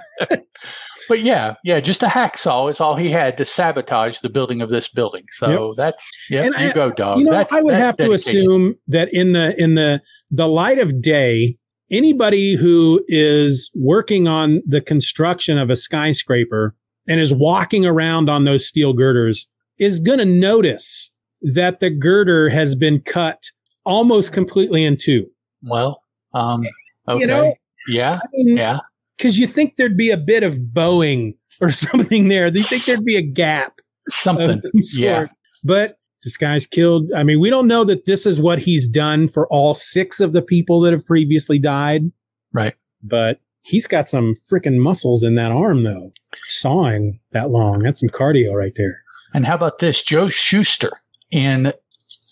but 1.12 1.24
yeah, 1.24 1.56
yeah, 1.66 1.82
just 1.82 2.02
a 2.04 2.08
hacksaw 2.08 2.70
is 2.70 2.80
all 2.80 2.96
he 2.96 3.12
had 3.12 3.38
to 3.38 3.44
sabotage 3.44 4.20
the 4.20 4.30
building 4.30 4.62
of 4.62 4.70
this 4.70 4.88
building. 4.88 5.26
So 5.34 5.74
that's 5.76 6.10
yeah, 6.30 6.46
you 6.46 6.54
I- 6.56 6.72
go, 6.72 6.90
dog. 6.90 7.20
you 7.20 7.26
know, 7.26 7.32
that's, 7.32 7.52
I 7.52 7.60
would 7.60 7.74
have 7.74 7.98
to 7.98 8.14
assume 8.14 8.76
that 8.88 9.14
in 9.14 9.34
the 9.34 9.54
in 9.62 9.76
the 9.76 10.02
the 10.30 10.48
light 10.48 10.80
of 10.80 11.02
day, 11.02 11.58
anybody 11.92 12.56
who 12.56 13.04
is 13.10 13.70
working 13.76 14.30
on 14.30 14.64
the 14.66 14.80
construction 14.80 15.58
of 15.58 15.70
a 15.70 15.76
skyscraper 15.76 16.76
and 17.10 17.20
is 17.20 17.34
walking 17.34 17.86
around 17.86 18.30
on 18.30 18.46
those 18.46 18.66
steel 18.66 18.94
girders 18.94 19.50
is 19.80 20.00
going 20.00 20.20
to 20.20 20.24
notice 20.24 21.12
that 21.42 21.82
the 21.82 21.90
girder 21.90 22.48
has 22.48 22.74
been 22.74 23.02
cut 23.02 23.52
almost 23.84 24.32
completely 24.32 24.86
in 24.86 24.96
two. 24.96 25.30
Well, 25.62 26.04
um, 26.34 26.62
okay, 27.10 27.20
You 27.20 27.28
know, 27.28 27.54
yeah, 27.90 28.14
I 28.24 28.28
mean, 28.32 28.56
yeah. 28.56 28.80
Because 29.22 29.38
you 29.38 29.48
think 29.48 29.78
there'd 29.78 29.98
be 29.98 30.10
a 30.10 30.18
bit 30.18 30.44
of 30.44 30.74
bowing 30.74 31.36
or 31.60 31.72
something 31.72 32.28
there. 32.28 32.48
You 32.48 32.64
think 32.64 32.86
there'd 32.86 33.06
be 33.06 33.18
a 33.18 33.22
gap 33.22 33.82
Something. 34.10 34.62
some. 34.82 35.04
Yeah. 35.04 35.28
But 35.64 36.00
this 36.24 36.38
guy's 36.38 36.66
killed. 36.66 37.12
I 37.16 37.24
mean, 37.24 37.40
we 37.40 37.50
don't 37.50 37.68
know 37.68 37.84
that 37.84 38.06
this 38.06 38.26
is 38.26 38.42
what 38.42 38.60
he's 38.60 38.88
done 38.88 39.28
for 39.28 39.48
all 39.48 39.74
six 39.74 40.20
of 40.20 40.34
the 40.34 40.42
people 40.42 40.82
that 40.82 40.94
have 40.94 41.06
previously 41.06 41.60
died. 41.60 42.12
Right. 42.54 42.76
But 43.04 43.40
he's 43.64 43.88
got 43.88 44.10
some 44.10 44.36
freaking 44.52 44.78
muscles 44.78 45.24
in 45.24 45.36
that 45.36 45.52
arm, 45.52 45.84
though. 45.84 46.12
Sawing 46.46 47.20
that 47.32 47.50
long. 47.50 47.80
That's 47.80 48.00
some 48.00 48.10
cardio 48.10 48.54
right 48.54 48.74
there. 48.76 49.04
And 49.34 49.46
how 49.46 49.56
about 49.56 49.80
this? 49.80 50.04
Joe 50.04 50.30
Shuster 50.30 50.92
in 51.32 51.74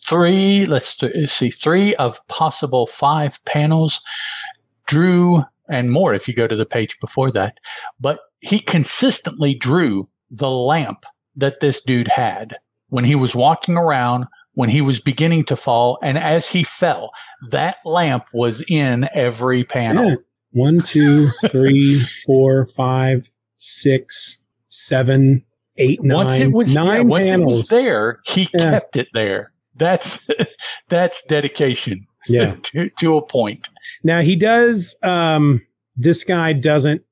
three, 0.06 0.66
let's 0.66 0.98
see, 1.28 1.52
three 1.52 1.96
of 1.96 2.26
possible 2.28 2.88
five 2.88 3.44
panels 3.46 4.02
drew, 4.88 5.44
and 5.70 5.92
more 5.92 6.14
if 6.14 6.28
you 6.28 6.34
go 6.34 6.48
to 6.48 6.56
the 6.56 6.66
page 6.66 6.98
before 7.00 7.32
that, 7.32 7.58
but 8.00 8.20
he 8.40 8.60
consistently 8.60 9.54
drew 9.54 10.10
the 10.32 10.50
lamp 10.50 11.06
that 11.36 11.60
this 11.60 11.82
dude 11.82 12.08
had. 12.10 12.58
when 12.90 13.06
he 13.06 13.16
was 13.16 13.36
walking 13.36 13.78
around, 13.78 14.26
when 14.54 14.70
he 14.70 14.82
was 14.82 15.00
beginning 15.00 15.46
to 15.46 15.56
fall, 15.56 15.98
and 16.02 16.18
as 16.18 16.48
he 16.48 16.64
fell. 16.64 17.12
That 17.52 17.78
lamp 17.86 18.26
was 18.34 18.64
in 18.68 19.08
every 19.14 19.64
panel. 19.64 20.10
Yeah. 20.10 20.16
One, 20.52 20.82
two, 20.82 21.30
three, 21.50 22.06
four, 22.26 22.66
five, 22.66 23.30
six, 23.58 24.40
seven, 24.70 25.46
eight, 25.78 26.00
nine. 26.02 26.26
once 26.26 26.40
it 26.42 26.52
was 26.52 26.74
nine 26.74 26.88
yeah, 27.04 27.08
once 27.08 27.28
it 27.28 27.30
panels. 27.32 27.58
was 27.58 27.68
there, 27.70 28.20
he 28.26 28.50
Yeah. 28.54 28.72
kept 28.72 28.96
it 28.98 29.08
there. 29.14 29.52
That's 29.76 30.20
that's 30.90 31.22
dedication 31.30 32.08
yeah. 32.28 32.56
to, 32.64 32.90
to 33.00 33.18
a 33.18 33.26
point. 33.26 33.68
Now 34.04 34.22
he 34.22 34.36
does. 34.36 34.96
Um, 35.04 35.66
this 35.96 36.24
guy 36.24 36.54
doesn't 36.54 37.04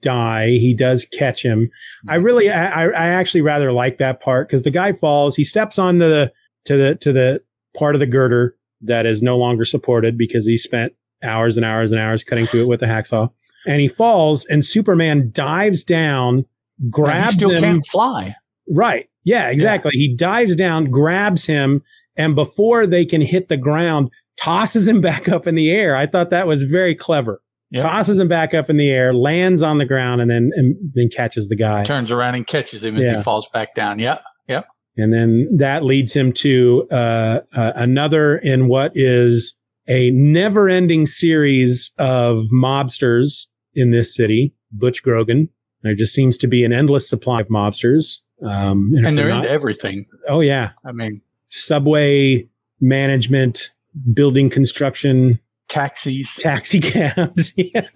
die. 0.00 0.48
He 0.48 0.74
does 0.74 1.06
catch 1.06 1.42
him. 1.42 1.70
I 2.08 2.16
really, 2.16 2.50
I, 2.50 2.86
I 2.86 3.06
actually 3.08 3.42
rather 3.42 3.72
like 3.72 3.98
that 3.98 4.20
part 4.20 4.48
because 4.48 4.62
the 4.62 4.70
guy 4.70 4.92
falls. 4.92 5.36
He 5.36 5.44
steps 5.44 5.78
on 5.78 5.98
the 5.98 6.32
to 6.64 6.76
the 6.76 6.94
to 6.96 7.12
the 7.12 7.42
part 7.76 7.94
of 7.94 8.00
the 8.00 8.06
girder 8.06 8.56
that 8.82 9.06
is 9.06 9.22
no 9.22 9.36
longer 9.36 9.64
supported 9.64 10.18
because 10.18 10.46
he 10.46 10.58
spent 10.58 10.92
hours 11.22 11.56
and 11.56 11.64
hours 11.64 11.92
and 11.92 12.00
hours 12.00 12.22
cutting 12.22 12.46
through 12.46 12.62
it 12.62 12.68
with 12.68 12.80
the 12.80 12.86
hacksaw. 12.86 13.30
And 13.66 13.80
he 13.80 13.88
falls, 13.88 14.44
and 14.46 14.64
Superman 14.64 15.30
dives 15.32 15.82
down, 15.82 16.44
grabs 16.88 17.34
still 17.34 17.50
him. 17.50 17.62
can't 17.62 17.86
fly. 17.86 18.36
Right. 18.68 19.08
Yeah, 19.24 19.50
exactly. 19.50 19.90
He 19.94 20.14
dives 20.14 20.54
down, 20.54 20.90
grabs 20.90 21.46
him, 21.46 21.82
and 22.16 22.36
before 22.36 22.86
they 22.86 23.04
can 23.04 23.20
hit 23.20 23.48
the 23.48 23.56
ground, 23.56 24.10
tosses 24.36 24.86
him 24.88 25.00
back 25.10 25.28
up 25.28 25.46
in 25.46 25.54
the 25.54 25.70
air. 25.70 25.96
I 25.96 26.06
thought 26.06 26.30
that 26.30 26.46
was 26.46 26.62
very 26.64 26.94
clever. 26.94 27.40
Yep. 27.72 27.82
Tosses 27.82 28.20
him 28.20 28.28
back 28.28 28.54
up 28.54 28.70
in 28.70 28.76
the 28.76 28.88
air, 28.90 29.12
lands 29.12 29.62
on 29.62 29.78
the 29.78 29.84
ground, 29.84 30.20
and 30.20 30.30
then 30.30 30.50
and 30.54 30.76
then 30.94 31.08
catches 31.08 31.48
the 31.48 31.56
guy. 31.56 31.84
Turns 31.84 32.12
around 32.12 32.36
and 32.36 32.46
catches 32.46 32.84
him 32.84 32.96
as 32.96 33.16
he 33.16 33.22
falls 33.22 33.48
back 33.52 33.74
down. 33.74 33.98
Yep. 33.98 34.22
Yep. 34.48 34.66
And 34.96 35.12
then 35.12 35.48
that 35.58 35.82
leads 35.84 36.14
him 36.14 36.32
to 36.34 36.86
uh, 36.92 37.40
uh, 37.54 37.72
another 37.74 38.38
in 38.38 38.68
what 38.68 38.92
is 38.94 39.56
a 39.88 40.10
never-ending 40.12 41.06
series 41.06 41.90
of 41.98 42.44
mobsters 42.54 43.46
in 43.74 43.90
this 43.90 44.14
city, 44.14 44.54
Butch 44.72 45.02
Grogan. 45.02 45.48
There 45.82 45.94
just 45.94 46.14
seems 46.14 46.38
to 46.38 46.46
be 46.46 46.64
an 46.64 46.72
endless 46.72 47.08
supply 47.08 47.40
of 47.40 47.48
mobsters. 47.48 48.18
Um, 48.42 48.92
if 48.94 49.04
And 49.04 49.18
they're 49.18 49.28
not- 49.28 49.38
into 49.44 49.50
everything. 49.50 50.06
oh 50.28 50.40
yeah, 50.40 50.70
I 50.84 50.92
mean, 50.92 51.20
subway 51.50 52.48
management, 52.80 53.72
building 54.12 54.50
construction, 54.50 55.40
taxis. 55.68 56.34
taxi 56.36 56.80
cabs. 56.80 57.52
yeah. 57.56 57.88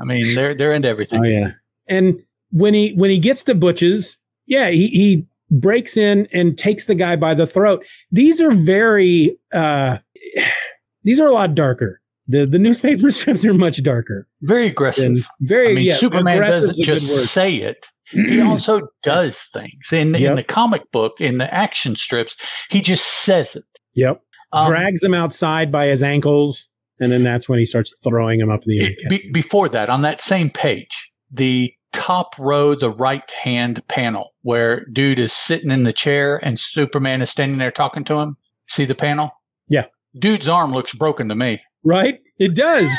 I 0.00 0.04
mean, 0.04 0.34
they're 0.34 0.54
they're 0.54 0.72
into 0.72 0.88
everything. 0.88 1.20
Oh 1.20 1.28
yeah. 1.28 1.52
And 1.88 2.22
when 2.50 2.74
he 2.74 2.92
when 2.94 3.10
he 3.10 3.18
gets 3.18 3.42
to 3.44 3.54
Butch's, 3.54 4.18
yeah, 4.46 4.68
he 4.68 4.88
he 4.88 5.26
breaks 5.50 5.96
in 5.96 6.26
and 6.32 6.58
takes 6.58 6.86
the 6.86 6.94
guy 6.94 7.16
by 7.16 7.34
the 7.34 7.46
throat. 7.46 7.84
These 8.10 8.40
are 8.40 8.50
very 8.50 9.38
uh 9.52 9.98
these 11.04 11.20
are 11.20 11.26
a 11.26 11.32
lot 11.32 11.54
darker. 11.54 12.00
The 12.28 12.46
the 12.46 12.58
newspaper 12.58 13.10
strips 13.12 13.44
are 13.44 13.54
much 13.54 13.82
darker. 13.82 14.28
Very 14.42 14.66
aggressive. 14.66 15.04
And 15.04 15.24
very 15.40 15.70
I 15.70 15.74
mean, 15.74 15.84
yeah, 15.84 15.96
Superman 15.96 16.40
doesn't 16.40 16.84
just 16.84 17.32
say 17.32 17.56
it. 17.56 17.86
He 18.10 18.40
also 18.42 18.82
does 19.02 19.40
things. 19.52 19.92
In 19.92 20.14
in 20.14 20.36
the 20.36 20.42
comic 20.42 20.90
book, 20.92 21.20
in 21.20 21.38
the 21.38 21.52
action 21.52 21.96
strips, 21.96 22.36
he 22.70 22.80
just 22.80 23.04
says 23.04 23.56
it. 23.56 23.64
Yep. 23.94 24.22
Um, 24.52 24.70
Drags 24.70 25.02
him 25.02 25.14
outside 25.14 25.70
by 25.72 25.86
his 25.86 26.02
ankles, 26.02 26.68
and 27.00 27.10
then 27.12 27.22
that's 27.24 27.48
when 27.48 27.58
he 27.58 27.66
starts 27.66 27.96
throwing 28.02 28.40
him 28.40 28.50
up 28.50 28.62
in 28.66 28.68
the 28.70 28.80
air. 28.84 28.90
be- 29.08 29.30
before 29.32 29.68
that, 29.70 29.90
on 29.90 30.02
that 30.02 30.20
same 30.20 30.50
page, 30.50 31.10
the 31.30 31.72
top 31.92 32.34
row, 32.38 32.74
the 32.74 32.90
right 32.90 33.30
hand 33.42 33.82
panel, 33.88 34.30
where 34.42 34.84
dude 34.92 35.18
is 35.18 35.32
sitting 35.32 35.70
in 35.70 35.82
the 35.82 35.92
chair 35.92 36.38
and 36.44 36.60
Superman 36.60 37.22
is 37.22 37.30
standing 37.30 37.58
there 37.58 37.70
talking 37.70 38.04
to 38.04 38.14
him. 38.18 38.36
See 38.68 38.84
the 38.84 38.94
panel? 38.94 39.30
Yeah. 39.68 39.86
Dude's 40.18 40.48
arm 40.48 40.72
looks 40.72 40.94
broken 40.94 41.28
to 41.28 41.34
me. 41.34 41.60
right? 41.84 42.18
It 42.38 42.54
does. 42.54 42.90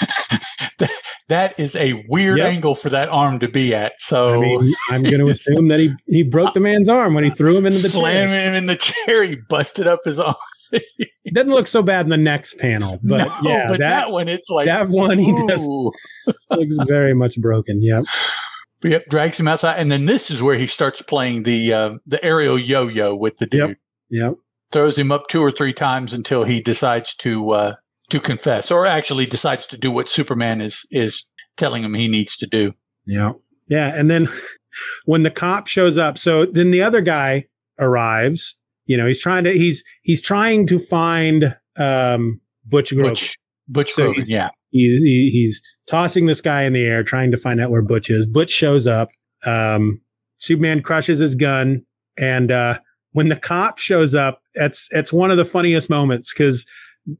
that 1.28 1.58
is 1.58 1.74
a 1.76 2.04
weird 2.08 2.38
Yep. 2.38 2.52
angle 2.52 2.74
for 2.74 2.90
that 2.90 3.08
arm 3.08 3.40
to 3.40 3.48
be 3.48 3.74
at. 3.74 3.92
So 3.98 4.34
I 4.34 4.38
mean, 4.38 4.74
I'm 4.90 5.02
going 5.02 5.18
to 5.24 5.28
assume 5.28 5.68
that 5.68 5.80
he 5.80 5.90
he 6.06 6.22
broke 6.22 6.54
the 6.54 6.60
man's 6.60 6.88
arm 6.88 7.14
when 7.14 7.24
he 7.24 7.30
threw 7.30 7.56
him 7.56 7.66
into 7.66 7.78
the 7.78 7.88
chair. 7.88 8.00
slamming 8.00 8.34
him 8.34 8.54
in 8.54 8.66
the 8.66 8.76
chair, 9.06 9.24
he 9.24 9.36
busted 9.48 9.86
up 9.86 10.00
his 10.04 10.18
arm. 10.18 10.34
It 10.72 11.08
doesn't 11.34 11.50
look 11.50 11.66
so 11.66 11.82
bad 11.82 12.06
in 12.06 12.10
the 12.10 12.16
next 12.16 12.58
panel, 12.58 12.98
but 13.02 13.18
no, 13.18 13.38
yeah, 13.42 13.68
but 13.68 13.78
that, 13.78 14.00
that 14.00 14.10
one, 14.10 14.28
it's 14.28 14.48
like 14.48 14.66
that 14.66 14.88
one 14.88 15.18
he 15.18 15.34
does 15.46 15.66
looks 16.50 16.76
very 16.86 17.14
much 17.14 17.40
broken. 17.40 17.82
Yep. 17.82 18.04
Yep, 18.82 19.06
drags 19.08 19.40
him 19.40 19.48
outside, 19.48 19.80
and 19.80 19.90
then 19.90 20.04
this 20.04 20.30
is 20.30 20.42
where 20.42 20.56
he 20.56 20.66
starts 20.66 21.00
playing 21.00 21.44
the 21.44 21.72
uh, 21.72 21.90
the 22.06 22.22
aerial 22.22 22.58
yo-yo 22.58 23.16
with 23.16 23.38
the 23.38 23.46
dude. 23.46 23.70
Yep. 23.70 23.76
Yep. 24.10 24.34
Throws 24.70 24.98
him 24.98 25.10
up 25.10 25.28
two 25.28 25.42
or 25.42 25.50
three 25.50 25.72
times 25.72 26.12
until 26.12 26.44
he 26.44 26.60
decides 26.60 27.14
to 27.16 27.50
uh, 27.52 27.74
to 28.10 28.20
confess, 28.20 28.70
or 28.70 28.86
actually 28.86 29.26
decides 29.26 29.66
to 29.68 29.78
do 29.78 29.90
what 29.90 30.10
Superman 30.10 30.60
is 30.60 30.86
is 30.90 31.24
telling 31.56 31.84
him 31.84 31.94
he 31.94 32.06
needs 32.06 32.36
to 32.36 32.46
do. 32.46 32.74
Yeah. 33.06 33.32
Yeah. 33.66 33.92
And 33.94 34.10
then 34.10 34.28
when 35.06 35.22
the 35.22 35.30
cop 35.30 35.66
shows 35.66 35.98
up, 35.98 36.18
so 36.18 36.46
then 36.46 36.70
the 36.70 36.82
other 36.82 37.00
guy 37.00 37.46
arrives. 37.78 38.56
You 38.86 38.96
know, 38.96 39.06
he's 39.06 39.20
trying 39.20 39.44
to 39.44 39.52
he's 39.52 39.84
he's 40.02 40.22
trying 40.22 40.66
to 40.68 40.78
find 40.78 41.56
um 41.78 42.40
Butch 42.64 42.92
Grogan. 42.94 43.12
Butch, 43.12 43.36
Butch 43.68 43.92
So 43.92 44.14
yeah. 44.16 44.50
He's 44.70 45.02
he, 45.02 45.30
he's 45.30 45.60
tossing 45.86 46.26
this 46.26 46.40
guy 46.40 46.62
in 46.62 46.72
the 46.72 46.84
air, 46.84 47.02
trying 47.02 47.30
to 47.30 47.36
find 47.36 47.60
out 47.60 47.70
where 47.70 47.82
Butch 47.82 48.10
is. 48.10 48.26
Butch 48.26 48.50
shows 48.50 48.86
up. 48.86 49.08
Um, 49.44 50.02
Superman 50.38 50.82
crushes 50.82 51.18
his 51.18 51.34
gun, 51.34 51.84
and 52.18 52.50
uh, 52.50 52.78
when 53.12 53.28
the 53.28 53.36
cop 53.36 53.78
shows 53.78 54.14
up, 54.14 54.42
it's 54.54 54.88
it's 54.90 55.12
one 55.12 55.30
of 55.30 55.36
the 55.36 55.44
funniest 55.44 55.88
moments 55.88 56.32
because 56.32 56.66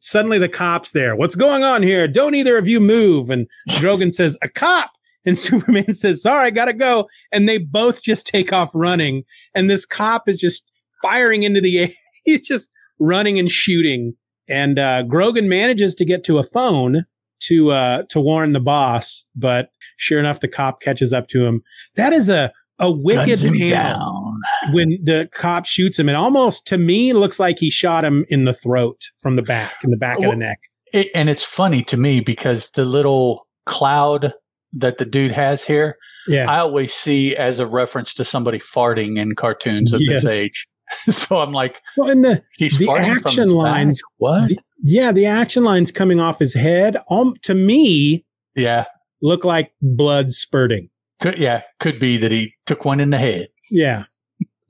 suddenly 0.01 0.39
the 0.39 0.49
cop's 0.49 0.91
there. 0.93 1.17
What's 1.17 1.35
going 1.35 1.63
on 1.63 1.83
here? 1.83 2.09
Don't 2.09 2.35
either 2.35 2.59
of 2.59 2.69
you 2.69 2.81
move. 2.81 3.31
And 3.31 3.49
Grogan 3.79 4.11
says, 4.11 4.37
"A 4.43 4.49
cop." 4.49 4.91
And 5.25 5.37
Superman 5.39 5.93
says, 5.93 6.23
Sorry, 6.23 6.47
I 6.47 6.51
gotta 6.51 6.73
go. 6.73 7.09
And 7.33 7.49
they 7.49 7.59
both 7.59 8.03
just 8.03 8.27
take 8.27 8.53
off 8.53 8.71
running. 8.73 9.25
And 9.55 9.69
this 9.69 9.85
cop 9.85 10.29
is 10.29 10.39
just 10.39 10.71
firing 11.03 11.43
into 11.43 11.61
the 11.61 11.79
air. 11.79 11.88
He's 12.25 12.47
just 12.47 12.69
running 12.99 13.38
and 13.38 13.50
shooting. 13.50 14.15
And 14.49 14.79
uh, 14.79 15.03
Grogan 15.03 15.49
manages 15.49 15.95
to 15.97 16.05
get 16.05 16.23
to 16.25 16.38
a 16.38 16.43
phone 16.43 17.05
to 17.41 17.71
uh, 17.71 18.03
to 18.11 18.21
warn 18.21 18.53
the 18.53 18.61
boss, 18.61 19.25
but 19.35 19.71
sure 19.97 20.19
enough, 20.19 20.41
the 20.41 20.49
cop 20.49 20.81
catches 20.81 21.12
up 21.12 21.26
to 21.29 21.45
him. 21.45 21.62
That 21.97 22.12
is 22.12 22.29
a 22.29 22.53
a 22.79 22.91
wicked 22.91 23.41
panel 23.41 23.71
down. 23.71 24.35
when 24.73 24.99
the 25.03 25.29
cop 25.33 25.67
shoots 25.67 25.99
him. 25.99 26.09
It 26.09 26.15
almost 26.15 26.67
to 26.69 26.79
me 26.79 27.12
looks 27.12 27.41
like 27.41 27.59
he 27.59 27.71
shot 27.71 28.05
him 28.05 28.25
in 28.29 28.45
the 28.45 28.53
throat 28.55 29.00
from 29.21 29.37
the 29.37 29.43
back, 29.43 29.75
in 29.83 29.91
the 29.91 29.97
back 29.97 30.19
of 30.19 30.31
the 30.31 30.37
neck. 30.37 30.59
It, 30.93 31.09
and 31.15 31.29
it's 31.29 31.45
funny 31.45 31.83
to 31.85 31.97
me 31.97 32.21
because 32.21 32.71
the 32.75 32.85
little 32.85 33.47
cloud 33.65 34.33
that 34.75 34.99
the 34.99 35.05
dude 35.05 35.33
has 35.33 35.65
here, 35.65 35.97
Yeah, 36.29 36.50
I 36.50 36.59
always 36.59 36.93
see 36.95 37.35
as 37.35 37.59
a 37.59 37.67
reference 37.67 38.15
to 38.15 38.25
somebody 38.25 38.59
farting 38.59 39.19
in 39.19 39.35
cartoons 39.35 39.93
of 39.93 40.00
Yes. 40.03 40.23
this 40.23 40.33
age. 40.33 40.67
so 41.11 41.38
I'm 41.41 41.53
like, 41.53 41.81
well, 41.97 42.11
and 42.11 42.25
the 42.25 42.43
The 42.59 42.88
action 42.91 43.45
his 43.45 43.53
back? 43.53 43.57
lines- 43.57 44.03
What? 44.19 44.49
the- 44.49 44.59
yeah, 44.83 45.11
the 45.12 45.26
action 45.26 45.65
lines 45.65 45.91
coming 45.91 46.21
off 46.21 46.38
his 46.38 46.53
head, 46.55 46.99
um, 47.11 47.35
to 47.43 47.55
me, 47.55 48.25
yeah, 48.55 48.85
look 49.23 49.45
like 49.45 49.73
blood 49.81 50.33
spurting. 50.33 50.91
could 51.21 51.38
yeah, 51.38 51.62
could 51.81 51.99
be 51.99 52.17
that 52.19 52.31
he 52.31 52.53
took 52.67 52.85
one 52.85 53.00
in 53.00 53.11
the 53.11 53.19
head. 53.19 53.49
Yeah, 53.71 54.05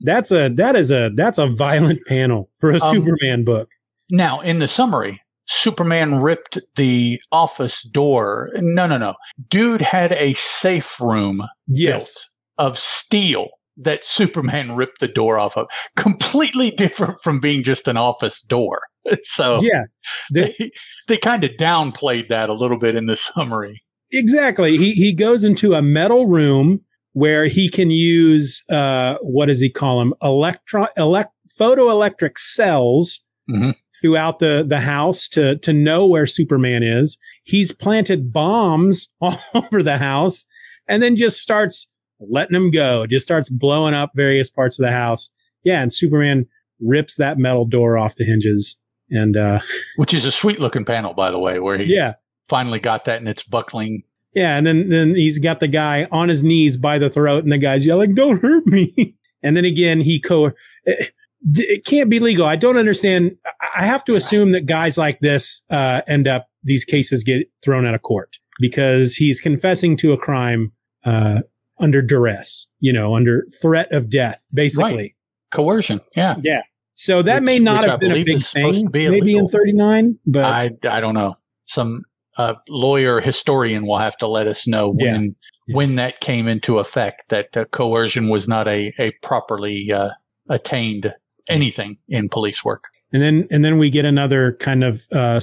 that's 0.01 0.31
a 0.31 0.47
that 0.49 0.75
is 0.77 0.91
a 0.91 1.11
that's 1.15 1.37
a 1.37 1.47
violent 1.47 2.05
panel 2.05 2.49
for 2.59 2.71
a 2.71 2.75
Um, 2.81 2.95
Superman 2.95 3.43
book. 3.43 3.69
Now, 4.09 4.39
in 4.39 4.59
the 4.59 4.67
summary, 4.67 5.21
Superman 5.45 6.19
ripped 6.19 6.57
the 6.77 7.19
office 7.33 7.81
door. 7.83 8.49
No, 8.55 8.87
no, 8.87 8.97
no. 8.97 9.15
Dude 9.49 9.81
had 9.81 10.13
a 10.13 10.33
safe 10.35 11.01
room 11.01 11.43
Yes, 11.67 12.13
built 12.57 12.69
of 12.69 12.77
steel 12.79 13.49
that 13.77 14.03
Superman 14.03 14.75
ripped 14.75 14.99
the 14.99 15.07
door 15.07 15.37
off 15.39 15.55
of. 15.57 15.67
Completely 15.95 16.71
different 16.71 17.19
from 17.23 17.39
being 17.39 17.63
just 17.63 17.87
an 17.87 17.97
office 17.97 18.41
door. 18.41 18.79
So 19.23 19.61
yeah, 19.61 19.83
the- 20.31 20.53
they, 20.59 20.71
they 21.07 21.17
kind 21.17 21.43
of 21.45 21.51
downplayed 21.51 22.27
that 22.29 22.49
a 22.49 22.53
little 22.53 22.77
bit 22.77 22.95
in 22.95 23.05
the 23.05 23.15
summary. 23.15 23.81
exactly. 24.11 24.75
He 24.77 24.91
he 24.93 25.13
goes 25.13 25.43
into 25.45 25.73
a 25.75 25.81
metal 25.81 26.27
room 26.27 26.81
where 27.13 27.45
he 27.45 27.69
can 27.69 27.89
use 27.89 28.63
uh 28.69 29.17
what 29.21 29.45
does 29.45 29.61
he 29.61 29.69
call 29.71 29.99
them? 29.99 30.13
Electron 30.21 30.87
elect 30.97 31.31
photoelectric 31.59 32.37
cells 32.37 33.21
Mhm. 33.49 33.75
throughout 34.01 34.39
the 34.39 34.65
the 34.67 34.81
house 34.81 35.29
to 35.29 35.57
to 35.59 35.71
know 35.71 36.05
where 36.05 36.27
Superman 36.27 36.83
is. 36.83 37.17
He's 37.45 37.71
planted 37.71 38.33
bombs 38.33 39.07
all 39.21 39.39
over 39.53 39.81
the 39.83 39.97
house 39.99 40.43
and 40.89 41.01
then 41.01 41.15
just 41.15 41.39
starts 41.39 41.87
letting 42.19 42.53
them 42.53 42.71
go. 42.71 43.05
Just 43.05 43.25
starts 43.25 43.49
blowing 43.49 43.93
up 43.93 44.11
various 44.15 44.49
parts 44.49 44.79
of 44.79 44.85
the 44.85 44.91
house. 44.91 45.29
Yeah, 45.63 45.81
and 45.81 45.93
Superman 45.93 46.45
rips 46.79 47.15
that 47.17 47.37
metal 47.37 47.65
door 47.65 47.97
off 47.97 48.15
the 48.15 48.25
hinges. 48.25 48.77
And 49.09 49.37
uh 49.37 49.59
Which 49.95 50.13
is 50.13 50.25
a 50.25 50.31
sweet 50.31 50.59
looking 50.59 50.85
panel, 50.85 51.13
by 51.13 51.31
the 51.31 51.39
way, 51.39 51.59
where 51.59 51.77
he 51.77 51.93
yeah, 51.93 52.13
finally 52.47 52.79
got 52.79 53.05
that 53.05 53.17
and 53.17 53.27
it's 53.27 53.43
buckling. 53.43 54.03
Yeah, 54.33 54.57
and 54.57 54.67
then 54.67 54.89
then 54.89 55.15
he's 55.15 55.39
got 55.39 55.59
the 55.59 55.67
guy 55.67 56.07
on 56.11 56.29
his 56.29 56.43
knees 56.43 56.77
by 56.77 56.99
the 56.99 57.09
throat, 57.09 57.43
and 57.43 57.51
the 57.51 57.57
guy's 57.57 57.85
yelling, 57.85 58.13
"Don't 58.15 58.41
hurt 58.41 58.65
me!" 58.65 59.15
And 59.43 59.55
then 59.55 59.65
again, 59.65 60.01
he 60.01 60.19
co. 60.19 60.47
eh, 60.87 61.05
it 61.53 61.85
can't 61.85 62.09
be 62.09 62.19
legal. 62.19 62.45
I 62.47 62.55
don't 62.55 62.75
understand. 62.75 63.37
I 63.75 63.85
have 63.85 64.03
to 64.05 64.15
assume 64.15 64.51
that 64.51 64.65
guys 64.65 64.97
like 64.97 65.19
this 65.19 65.61
uh, 65.69 66.01
end 66.07 66.27
up 66.27 66.49
these 66.63 66.83
cases 66.83 67.23
get 67.23 67.47
thrown 67.63 67.85
out 67.85 67.93
of 67.93 68.01
court 68.01 68.37
because 68.59 69.15
he's 69.15 69.39
confessing 69.39 69.95
to 69.97 70.11
a 70.11 70.17
crime 70.17 70.71
uh, 71.05 71.41
under 71.79 72.01
duress, 72.01 72.67
you 72.79 72.91
know, 72.91 73.15
under 73.15 73.45
threat 73.61 73.91
of 73.91 74.09
death, 74.09 74.45
basically. 74.53 74.95
Right. 74.95 75.15
Coercion. 75.51 76.01
Yeah. 76.15 76.35
Yeah. 76.41 76.63
So 76.95 77.21
that 77.21 77.35
which, 77.35 77.43
may 77.43 77.59
not 77.59 77.85
have 77.85 77.99
been 77.99 78.11
a 78.11 78.23
big 78.23 78.41
thing, 78.41 78.89
maybe 78.91 79.37
in 79.37 79.47
39, 79.47 80.17
but 80.25 80.45
I, 80.45 80.71
I 80.89 80.99
don't 80.99 81.13
know. 81.13 81.35
Some 81.67 82.03
uh, 82.37 82.55
lawyer 82.69 83.19
historian 83.19 83.85
will 83.85 83.99
have 83.99 84.17
to 84.17 84.27
let 84.27 84.47
us 84.47 84.67
know 84.67 84.89
when 84.89 85.35
yeah. 85.67 85.75
when 85.75 85.95
that 85.95 86.21
came 86.21 86.47
into 86.47 86.79
effect 86.79 87.29
that 87.29 87.55
uh, 87.55 87.65
coercion 87.65 88.29
was 88.29 88.47
not 88.47 88.67
a, 88.67 88.93
a 88.99 89.11
properly 89.21 89.91
uh, 89.91 90.09
attained 90.49 91.13
anything 91.49 91.97
in 92.07 92.29
police 92.29 92.63
work. 92.63 92.85
And 93.13 93.21
then 93.21 93.47
and 93.51 93.63
then 93.63 93.77
we 93.77 93.89
get 93.89 94.05
another 94.05 94.53
kind 94.53 94.83
of 94.83 95.05
uh, 95.11 95.39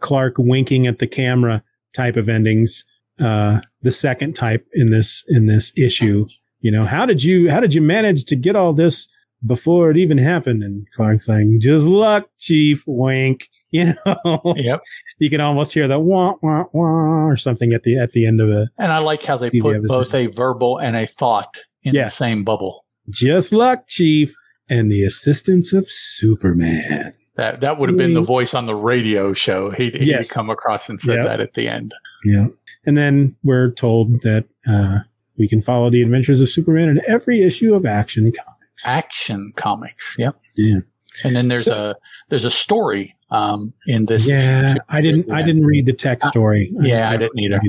Clark 0.00 0.36
winking 0.38 0.86
at 0.86 0.98
the 0.98 1.06
camera 1.06 1.62
type 1.94 2.16
of 2.16 2.28
endings. 2.28 2.84
Uh, 3.20 3.60
the 3.82 3.92
second 3.92 4.34
type 4.34 4.66
in 4.72 4.90
this 4.90 5.24
in 5.28 5.46
this 5.46 5.72
issue. 5.76 6.26
You 6.60 6.70
know, 6.70 6.84
how 6.84 7.06
did 7.06 7.22
you 7.22 7.50
how 7.50 7.60
did 7.60 7.74
you 7.74 7.80
manage 7.80 8.24
to 8.24 8.36
get 8.36 8.56
all 8.56 8.72
this 8.72 9.06
before 9.46 9.90
it 9.90 9.96
even 9.96 10.18
happened? 10.18 10.62
And 10.62 10.90
Clark's 10.90 11.26
saying, 11.26 11.58
"Just 11.60 11.86
luck, 11.86 12.28
Chief." 12.38 12.82
Wink. 12.86 13.48
You 13.74 13.92
know. 14.06 14.40
Yep. 14.54 14.82
you 15.18 15.28
can 15.30 15.40
almost 15.40 15.74
hear 15.74 15.88
the 15.88 15.98
wah 15.98 16.34
wah 16.40 16.66
wah 16.72 17.26
or 17.26 17.36
something 17.36 17.72
at 17.72 17.82
the 17.82 17.98
at 17.98 18.12
the 18.12 18.24
end 18.24 18.40
of 18.40 18.48
it. 18.48 18.68
And 18.78 18.92
I 18.92 18.98
like 18.98 19.24
how 19.24 19.36
they 19.36 19.48
TV 19.48 19.62
put 19.62 19.74
episode. 19.74 19.94
both 19.94 20.14
a 20.14 20.26
verbal 20.28 20.78
and 20.78 20.94
a 20.94 21.08
thought 21.08 21.58
in 21.82 21.92
yeah. 21.92 22.04
the 22.04 22.10
same 22.10 22.44
bubble. 22.44 22.84
Just 23.10 23.52
luck, 23.52 23.88
Chief, 23.88 24.36
and 24.68 24.92
the 24.92 25.02
assistance 25.02 25.72
of 25.72 25.90
Superman. 25.90 27.14
That 27.36 27.62
that 27.62 27.80
would 27.80 27.88
have 27.88 27.98
been 27.98 28.14
the 28.14 28.22
voice 28.22 28.54
on 28.54 28.66
the 28.66 28.76
radio 28.76 29.32
show. 29.32 29.72
He'd, 29.72 29.96
he'd 29.96 30.06
yes. 30.06 30.30
come 30.30 30.50
across 30.50 30.88
and 30.88 31.00
said 31.00 31.16
yep. 31.16 31.26
that 31.26 31.40
at 31.40 31.54
the 31.54 31.66
end. 31.66 31.92
Yeah. 32.24 32.46
And 32.86 32.96
then 32.96 33.36
we're 33.42 33.70
told 33.70 34.22
that 34.22 34.46
uh, 34.68 35.00
we 35.38 35.48
can 35.48 35.62
follow 35.62 35.90
the 35.90 36.02
adventures 36.02 36.40
of 36.40 36.48
Superman 36.48 36.88
in 36.88 37.00
every 37.06 37.42
issue 37.42 37.74
of 37.74 37.86
Action 37.86 38.32
Comics. 38.32 38.86
Action 38.86 39.52
Comics. 39.56 40.14
Yep. 40.18 40.36
Yeah. 40.56 40.80
And 41.22 41.36
then 41.36 41.48
there's 41.48 41.64
so, 41.64 41.90
a 41.90 41.94
there's 42.28 42.44
a 42.44 42.50
story 42.50 43.16
um, 43.30 43.72
in 43.86 44.06
this. 44.06 44.26
Yeah, 44.26 44.74
I 44.88 45.00
didn't 45.00 45.30
I 45.30 45.42
didn't 45.42 45.64
read 45.64 45.86
the 45.86 45.92
text 45.92 46.26
uh, 46.26 46.30
story. 46.30 46.72
Uh, 46.78 46.82
yeah, 46.82 47.08
I, 47.08 47.14
I 47.14 47.16
didn't 47.16 47.38
either. 47.38 47.60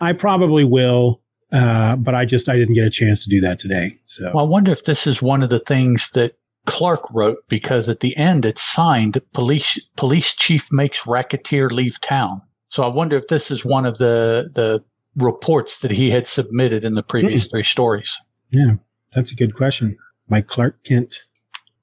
I 0.00 0.12
probably 0.12 0.64
will, 0.64 1.20
uh, 1.52 1.96
but 1.96 2.14
I 2.14 2.24
just 2.24 2.48
I 2.48 2.56
didn't 2.56 2.74
get 2.74 2.86
a 2.86 2.90
chance 2.90 3.22
to 3.24 3.30
do 3.30 3.40
that 3.42 3.58
today. 3.58 4.00
So 4.06 4.32
well, 4.34 4.44
I 4.44 4.48
wonder 4.48 4.72
if 4.72 4.84
this 4.84 5.06
is 5.06 5.22
one 5.22 5.42
of 5.42 5.50
the 5.50 5.60
things 5.60 6.10
that 6.14 6.36
Clark 6.66 7.02
wrote 7.12 7.38
because 7.48 7.88
at 7.88 8.00
the 8.00 8.16
end 8.16 8.44
it's 8.44 8.62
signed 8.62 9.20
police 9.32 9.78
police 9.96 10.34
chief 10.34 10.72
makes 10.72 11.06
racketeer 11.06 11.70
leave 11.70 12.00
town. 12.00 12.42
So 12.74 12.82
I 12.82 12.88
wonder 12.88 13.16
if 13.16 13.28
this 13.28 13.52
is 13.52 13.64
one 13.64 13.86
of 13.86 13.98
the 13.98 14.50
the 14.52 14.82
reports 15.14 15.78
that 15.78 15.92
he 15.92 16.10
had 16.10 16.26
submitted 16.26 16.84
in 16.84 16.96
the 16.96 17.04
previous 17.04 17.46
mm. 17.46 17.50
three 17.52 17.62
stories. 17.62 18.12
Yeah, 18.50 18.74
that's 19.12 19.30
a 19.30 19.36
good 19.36 19.54
question. 19.54 19.96
By 20.28 20.40
Clark 20.40 20.82
Kent. 20.82 21.22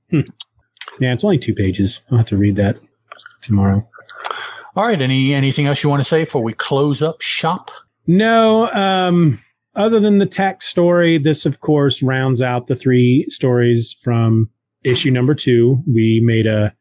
Hmm. 0.10 0.22
Yeah, 1.00 1.14
it's 1.14 1.24
only 1.24 1.38
two 1.38 1.54
pages. 1.54 2.02
I'll 2.12 2.18
have 2.18 2.28
to 2.28 2.36
read 2.36 2.58
that 2.58 2.76
tomorrow. 3.42 3.88
All 4.76 4.86
right. 4.86 5.02
Any 5.02 5.34
anything 5.34 5.66
else 5.66 5.82
you 5.82 5.90
want 5.90 6.02
to 6.02 6.10
say 6.10 6.26
before 6.26 6.44
we 6.44 6.52
close 6.52 7.02
up 7.02 7.22
shop? 7.22 7.72
No. 8.06 8.70
Um, 8.74 9.40
other 9.76 10.02
than 10.02 10.18
the 10.18 10.26
tech 10.26 10.62
story, 10.62 11.18
this 11.18 11.46
of 11.46 11.62
course 11.62 12.04
rounds 12.04 12.42
out 12.42 12.68
the 12.68 12.76
three 12.76 13.26
stories 13.30 13.96
from 14.04 14.50
issue 14.84 15.10
number 15.10 15.36
two. 15.36 15.82
We 15.88 16.20
made 16.22 16.48
a 16.48 16.76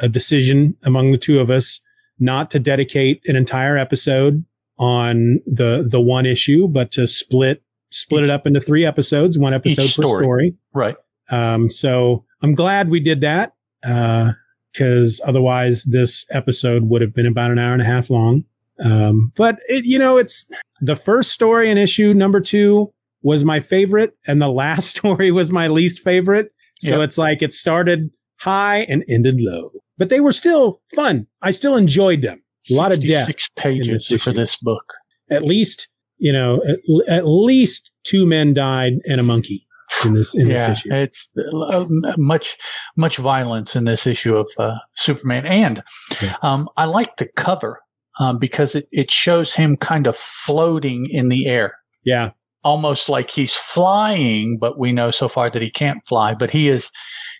a 0.00 0.08
decision 0.08 0.78
among 0.82 1.12
the 1.12 1.18
two 1.18 1.40
of 1.40 1.50
us 1.50 1.78
not 2.22 2.50
to 2.52 2.58
dedicate 2.58 3.20
an 3.26 3.36
entire 3.36 3.76
episode 3.76 4.44
on 4.78 5.40
the 5.44 5.86
the 5.88 6.00
one 6.00 6.24
issue, 6.26 6.68
but 6.68 6.90
to 6.92 7.06
split 7.06 7.62
split 7.90 8.24
it 8.24 8.30
up 8.30 8.46
into 8.46 8.60
three 8.60 8.84
episodes, 8.84 9.38
one 9.38 9.52
episode 9.52 9.82
Each 9.82 9.96
per 9.96 10.04
story. 10.04 10.24
story. 10.24 10.54
Right. 10.72 10.96
Um, 11.30 11.70
so 11.70 12.24
I'm 12.40 12.54
glad 12.54 12.88
we 12.88 13.00
did 13.00 13.20
that 13.20 13.52
because 13.82 15.20
uh, 15.20 15.28
otherwise 15.28 15.84
this 15.84 16.26
episode 16.30 16.84
would 16.84 17.02
have 17.02 17.14
been 17.14 17.26
about 17.26 17.50
an 17.50 17.58
hour 17.58 17.72
and 17.72 17.82
a 17.82 17.86
half 17.86 18.10
long. 18.10 18.44
Um, 18.82 19.32
but 19.36 19.58
it, 19.68 19.84
you 19.84 19.98
know, 19.98 20.16
it's 20.16 20.48
the 20.80 20.96
first 20.96 21.32
story 21.32 21.70
in 21.70 21.78
issue 21.78 22.14
number 22.14 22.40
two 22.40 22.92
was 23.22 23.44
my 23.44 23.60
favorite, 23.60 24.16
and 24.26 24.40
the 24.40 24.48
last 24.48 24.88
story 24.96 25.30
was 25.30 25.50
my 25.50 25.68
least 25.68 26.00
favorite. 26.00 26.52
So 26.80 26.98
yep. 26.98 27.08
it's 27.08 27.18
like 27.18 27.42
it 27.42 27.52
started 27.52 28.10
high 28.40 28.78
and 28.88 29.04
ended 29.08 29.36
low, 29.38 29.70
but 29.98 30.08
they 30.08 30.20
were 30.20 30.32
still 30.32 30.80
fun. 30.94 31.26
I 31.42 31.50
still 31.50 31.76
enjoyed 31.76 32.22
them. 32.22 32.42
A 32.70 32.74
lot 32.74 32.92
of 32.92 33.04
death. 33.04 33.26
Six 33.26 33.48
pages 33.56 34.08
this 34.08 34.22
for 34.22 34.32
this 34.32 34.56
book. 34.56 34.94
At 35.30 35.44
least, 35.44 35.88
you 36.18 36.32
know, 36.32 36.60
at, 36.68 36.78
at 37.08 37.26
least 37.26 37.92
two 38.04 38.26
men 38.26 38.54
died 38.54 38.94
and 39.06 39.20
a 39.20 39.24
monkey 39.24 39.66
in 40.04 40.14
this 40.14 40.34
in 40.34 40.48
yeah, 40.48 40.68
this 40.68 40.78
issue. 40.78 40.94
It's 40.94 41.28
uh, 41.70 41.84
much 42.16 42.56
much 42.96 43.16
violence 43.18 43.76
in 43.76 43.84
this 43.84 44.06
issue 44.06 44.36
of 44.36 44.50
uh, 44.58 44.74
Superman, 44.96 45.46
and 45.46 45.82
yeah. 46.20 46.36
um, 46.42 46.68
I 46.76 46.84
like 46.84 47.16
the 47.16 47.28
cover 47.36 47.80
um, 48.18 48.38
because 48.38 48.74
it 48.74 48.88
it 48.90 49.10
shows 49.10 49.54
him 49.54 49.76
kind 49.76 50.06
of 50.06 50.16
floating 50.16 51.06
in 51.10 51.28
the 51.28 51.46
air. 51.46 51.76
Yeah, 52.04 52.30
almost 52.64 53.08
like 53.08 53.30
he's 53.30 53.54
flying, 53.54 54.58
but 54.60 54.78
we 54.78 54.92
know 54.92 55.10
so 55.10 55.28
far 55.28 55.50
that 55.50 55.62
he 55.62 55.70
can't 55.70 56.04
fly. 56.06 56.34
But 56.34 56.50
he 56.50 56.68
is 56.68 56.90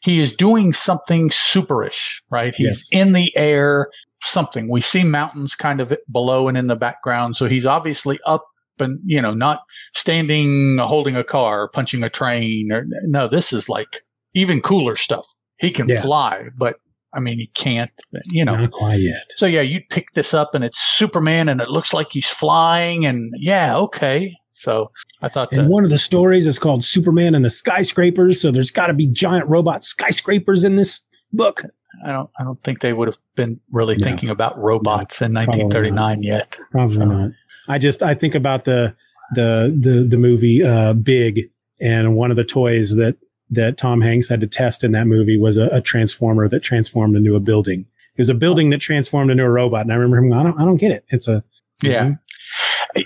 he 0.02 0.20
is 0.20 0.34
doing 0.34 0.72
something 0.72 1.30
superish, 1.30 2.20
right? 2.30 2.54
He's 2.54 2.88
yes. 2.92 3.00
in 3.00 3.12
the 3.12 3.32
air, 3.36 3.88
something. 4.22 4.68
We 4.68 4.80
see 4.80 5.04
mountains 5.04 5.54
kind 5.54 5.80
of 5.80 5.96
below 6.10 6.48
and 6.48 6.58
in 6.58 6.66
the 6.66 6.76
background, 6.76 7.36
so 7.36 7.48
he's 7.48 7.66
obviously 7.66 8.18
up 8.26 8.46
and 8.78 8.98
you 9.04 9.20
know 9.22 9.34
not 9.34 9.60
standing 9.94 10.78
holding 10.78 11.16
a 11.16 11.24
car, 11.24 11.68
punching 11.68 12.02
a 12.02 12.10
train, 12.10 12.72
or 12.72 12.86
no. 13.04 13.28
This 13.28 13.52
is 13.52 13.68
like 13.68 14.02
even 14.34 14.60
cooler 14.60 14.96
stuff. 14.96 15.26
He 15.58 15.70
can 15.70 15.88
yeah. 15.88 16.02
fly, 16.02 16.48
but 16.56 16.76
I 17.14 17.20
mean, 17.20 17.38
he 17.38 17.48
can't, 17.48 17.90
you 18.30 18.44
know. 18.44 18.56
Not 18.56 18.72
quite 18.72 19.00
yet. 19.00 19.30
So, 19.36 19.46
yeah, 19.46 19.60
you 19.60 19.80
pick 19.90 20.12
this 20.14 20.32
up 20.32 20.54
and 20.54 20.64
it's 20.64 20.80
Superman 20.80 21.48
and 21.48 21.60
it 21.60 21.68
looks 21.68 21.92
like 21.92 22.08
he's 22.10 22.28
flying. 22.28 23.04
And 23.04 23.32
yeah, 23.36 23.76
okay. 23.76 24.34
So 24.62 24.92
I 25.20 25.28
thought. 25.28 25.52
And 25.52 25.68
one 25.68 25.84
of 25.84 25.90
the 25.90 25.98
stories 25.98 26.46
is 26.46 26.58
called 26.58 26.84
Superman 26.84 27.34
and 27.34 27.44
the 27.44 27.50
Skyscrapers. 27.50 28.40
So 28.40 28.50
there's 28.50 28.70
got 28.70 28.86
to 28.86 28.94
be 28.94 29.06
giant 29.06 29.48
robot 29.48 29.82
skyscrapers 29.82 30.62
in 30.62 30.76
this 30.76 31.00
book. 31.32 31.62
I 32.06 32.12
don't. 32.12 32.30
I 32.38 32.44
don't 32.44 32.62
think 32.62 32.80
they 32.80 32.92
would 32.92 33.08
have 33.08 33.18
been 33.34 33.60
really 33.72 33.96
no. 33.96 34.04
thinking 34.04 34.30
about 34.30 34.56
robots 34.58 35.20
no, 35.20 35.26
in 35.26 35.34
1939 35.34 36.22
yet. 36.22 36.56
Probably 36.70 36.96
so. 36.96 37.04
not. 37.04 37.30
I 37.68 37.78
just 37.78 38.02
I 38.02 38.14
think 38.14 38.34
about 38.34 38.64
the 38.64 38.94
the 39.34 39.76
the 39.78 40.06
the 40.08 40.16
movie 40.16 40.62
uh, 40.62 40.94
Big, 40.94 41.50
and 41.80 42.14
one 42.14 42.30
of 42.30 42.36
the 42.36 42.44
toys 42.44 42.94
that 42.96 43.16
that 43.50 43.76
Tom 43.76 44.00
Hanks 44.00 44.28
had 44.28 44.40
to 44.40 44.46
test 44.46 44.84
in 44.84 44.92
that 44.92 45.06
movie 45.06 45.38
was 45.38 45.58
a, 45.58 45.66
a 45.66 45.80
transformer 45.80 46.48
that 46.48 46.60
transformed 46.60 47.16
into 47.16 47.34
a 47.34 47.40
building. 47.40 47.86
It 48.14 48.20
was 48.20 48.28
a 48.28 48.34
building 48.34 48.70
that 48.70 48.80
transformed 48.80 49.30
into 49.30 49.44
a 49.44 49.50
robot, 49.50 49.82
and 49.82 49.92
I 49.92 49.96
remember 49.96 50.18
him. 50.18 50.32
I 50.32 50.42
don't. 50.44 50.60
I 50.60 50.64
don't 50.64 50.76
get 50.76 50.92
it. 50.92 51.04
It's 51.08 51.28
a 51.28 51.42
yeah. 51.82 52.04
Know, 52.04 52.16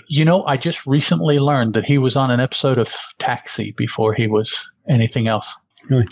you 0.07 0.25
know, 0.25 0.43
I 0.45 0.57
just 0.57 0.85
recently 0.85 1.39
learned 1.39 1.73
that 1.73 1.85
he 1.85 1.97
was 1.97 2.15
on 2.15 2.31
an 2.31 2.39
episode 2.39 2.77
of 2.77 2.93
Taxi 3.19 3.71
before 3.71 4.13
he 4.13 4.27
was 4.27 4.67
anything 4.89 5.27
else. 5.27 5.53
Really? 5.89 6.07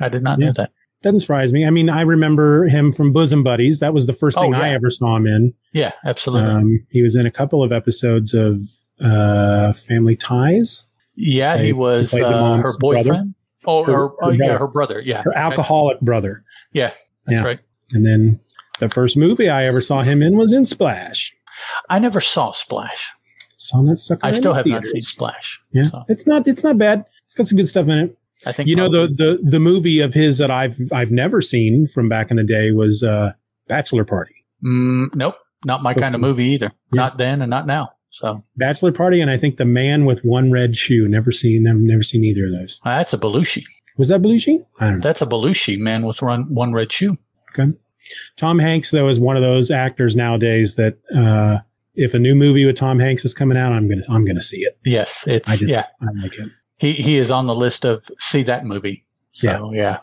I 0.00 0.08
did 0.08 0.22
not 0.22 0.38
yeah. 0.38 0.46
know 0.46 0.52
that. 0.56 0.70
Doesn't 1.02 1.20
surprise 1.20 1.52
me. 1.52 1.66
I 1.66 1.70
mean, 1.70 1.90
I 1.90 2.02
remember 2.02 2.68
him 2.68 2.92
from 2.92 3.12
Bosom 3.12 3.42
Buddies. 3.42 3.80
That 3.80 3.92
was 3.92 4.06
the 4.06 4.12
first 4.12 4.38
thing 4.38 4.54
oh, 4.54 4.58
yeah. 4.58 4.64
I 4.64 4.68
ever 4.70 4.88
saw 4.88 5.16
him 5.16 5.26
in. 5.26 5.52
Yeah, 5.72 5.92
absolutely. 6.04 6.48
Um, 6.48 6.86
he 6.90 7.02
was 7.02 7.16
in 7.16 7.26
a 7.26 7.30
couple 7.30 7.62
of 7.62 7.72
episodes 7.72 8.34
of 8.34 8.60
uh, 9.00 9.72
Family 9.72 10.14
Ties. 10.14 10.84
Yeah, 11.16 11.58
he 11.58 11.72
was 11.72 12.14
uh, 12.14 12.62
her 12.64 12.78
boyfriend. 12.78 13.06
Brother. 13.06 13.24
Oh, 13.64 13.84
her, 13.84 13.92
her, 13.92 14.10
oh, 14.22 14.30
yeah, 14.30 14.56
her 14.56 14.68
brother. 14.68 15.00
Yeah, 15.04 15.22
her 15.22 15.36
alcoholic 15.36 16.00
brother. 16.00 16.44
Yeah, 16.72 16.92
that's 17.26 17.40
yeah. 17.40 17.44
right. 17.44 17.60
And 17.92 18.06
then 18.06 18.40
the 18.78 18.88
first 18.88 19.16
movie 19.16 19.48
I 19.48 19.66
ever 19.66 19.80
saw 19.80 20.02
him 20.02 20.22
in 20.22 20.36
was 20.36 20.52
in 20.52 20.64
Splash. 20.64 21.34
I 21.88 21.98
never 21.98 22.20
saw 22.20 22.52
Splash. 22.52 23.10
Saw 23.56 23.82
that 23.82 23.96
sucker. 23.96 24.26
I 24.26 24.32
still 24.32 24.54
have 24.54 24.64
theaters. 24.64 24.84
not 24.84 24.92
seen 24.92 25.00
Splash. 25.02 25.60
Yeah, 25.70 25.88
so. 25.88 26.04
it's 26.08 26.26
not 26.26 26.48
it's 26.48 26.64
not 26.64 26.78
bad. 26.78 27.04
It's 27.24 27.34
got 27.34 27.46
some 27.46 27.56
good 27.56 27.68
stuff 27.68 27.88
in 27.88 27.98
it. 27.98 28.16
I 28.44 28.52
think 28.52 28.68
you 28.68 28.76
know 28.76 28.88
the 28.88 29.06
the 29.06 29.38
the 29.42 29.60
movie 29.60 30.00
of 30.00 30.14
his 30.14 30.38
that 30.38 30.50
I've 30.50 30.76
I've 30.92 31.10
never 31.10 31.40
seen 31.40 31.86
from 31.86 32.08
back 32.08 32.30
in 32.30 32.36
the 32.36 32.44
day 32.44 32.72
was 32.72 33.02
uh, 33.02 33.32
Bachelor 33.68 34.04
Party. 34.04 34.34
Mm, 34.64 35.14
nope, 35.14 35.36
not 35.64 35.82
my 35.82 35.94
kind 35.94 36.14
of 36.14 36.20
movie 36.20 36.46
either. 36.46 36.72
Yeah. 36.92 37.02
Not 37.02 37.18
then 37.18 37.42
and 37.42 37.50
not 37.50 37.66
now. 37.66 37.90
So 38.10 38.42
Bachelor 38.56 38.92
Party 38.92 39.20
and 39.20 39.30
I 39.30 39.38
think 39.38 39.56
the 39.56 39.64
Man 39.64 40.04
with 40.04 40.24
One 40.24 40.50
Red 40.50 40.76
Shoe. 40.76 41.08
Never 41.08 41.32
seen. 41.32 41.62
Never 41.62 41.78
never 41.78 42.02
seen 42.02 42.24
either 42.24 42.46
of 42.46 42.52
those. 42.52 42.80
Uh, 42.84 42.98
that's 42.98 43.12
a 43.12 43.18
Belushi. 43.18 43.64
Was 43.96 44.08
that 44.08 44.22
Belushi? 44.22 44.58
I 44.80 44.90
don't 44.90 44.98
know. 44.98 45.02
That's 45.02 45.22
a 45.22 45.26
Belushi 45.26 45.78
Man 45.78 46.04
with 46.04 46.20
one 46.20 46.52
one 46.52 46.72
red 46.72 46.92
shoe. 46.92 47.16
Okay. 47.50 47.72
Tom 48.36 48.58
Hanks 48.58 48.90
though 48.90 49.08
is 49.08 49.20
one 49.20 49.36
of 49.36 49.42
those 49.42 49.70
actors 49.70 50.16
nowadays 50.16 50.74
that 50.76 50.98
uh, 51.14 51.58
if 51.94 52.14
a 52.14 52.18
new 52.18 52.34
movie 52.34 52.64
with 52.64 52.76
Tom 52.76 52.98
Hanks 52.98 53.24
is 53.24 53.34
coming 53.34 53.56
out, 53.58 53.72
I'm 53.72 53.88
gonna 53.88 54.02
I'm 54.08 54.24
gonna 54.24 54.42
see 54.42 54.58
it. 54.58 54.78
Yes, 54.84 55.24
it's 55.26 55.48
I 55.48 55.56
just, 55.56 55.72
yeah. 55.72 55.86
I 56.00 56.06
like 56.22 56.34
him. 56.34 56.50
He 56.78 56.92
he 56.92 57.16
is 57.16 57.30
on 57.30 57.46
the 57.46 57.54
list 57.54 57.84
of 57.84 58.04
see 58.18 58.42
that 58.44 58.64
movie. 58.64 59.04
So, 59.32 59.72
yeah, 59.72 59.80
yeah. 59.82 59.98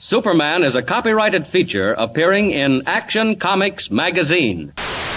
Superman 0.00 0.62
is 0.62 0.74
a 0.74 0.82
copyrighted 0.82 1.46
feature 1.46 1.94
appearing 1.94 2.50
in 2.50 2.82
Action 2.86 3.36
Comics 3.36 3.90
magazine. 3.90 4.72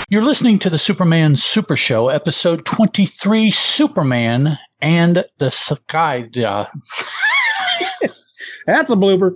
You're 0.10 0.24
listening 0.24 0.60
to 0.60 0.70
the 0.70 0.78
Superman 0.78 1.36
Super 1.36 1.76
Show, 1.76 2.08
episode 2.08 2.66
23 2.66 3.52
Superman 3.52 4.58
and 4.82 5.26
the 5.38 5.52
Sky. 5.52 6.30
Uh... 6.38 6.66
That's 8.66 8.92
a 8.92 8.96
blooper. 8.96 9.36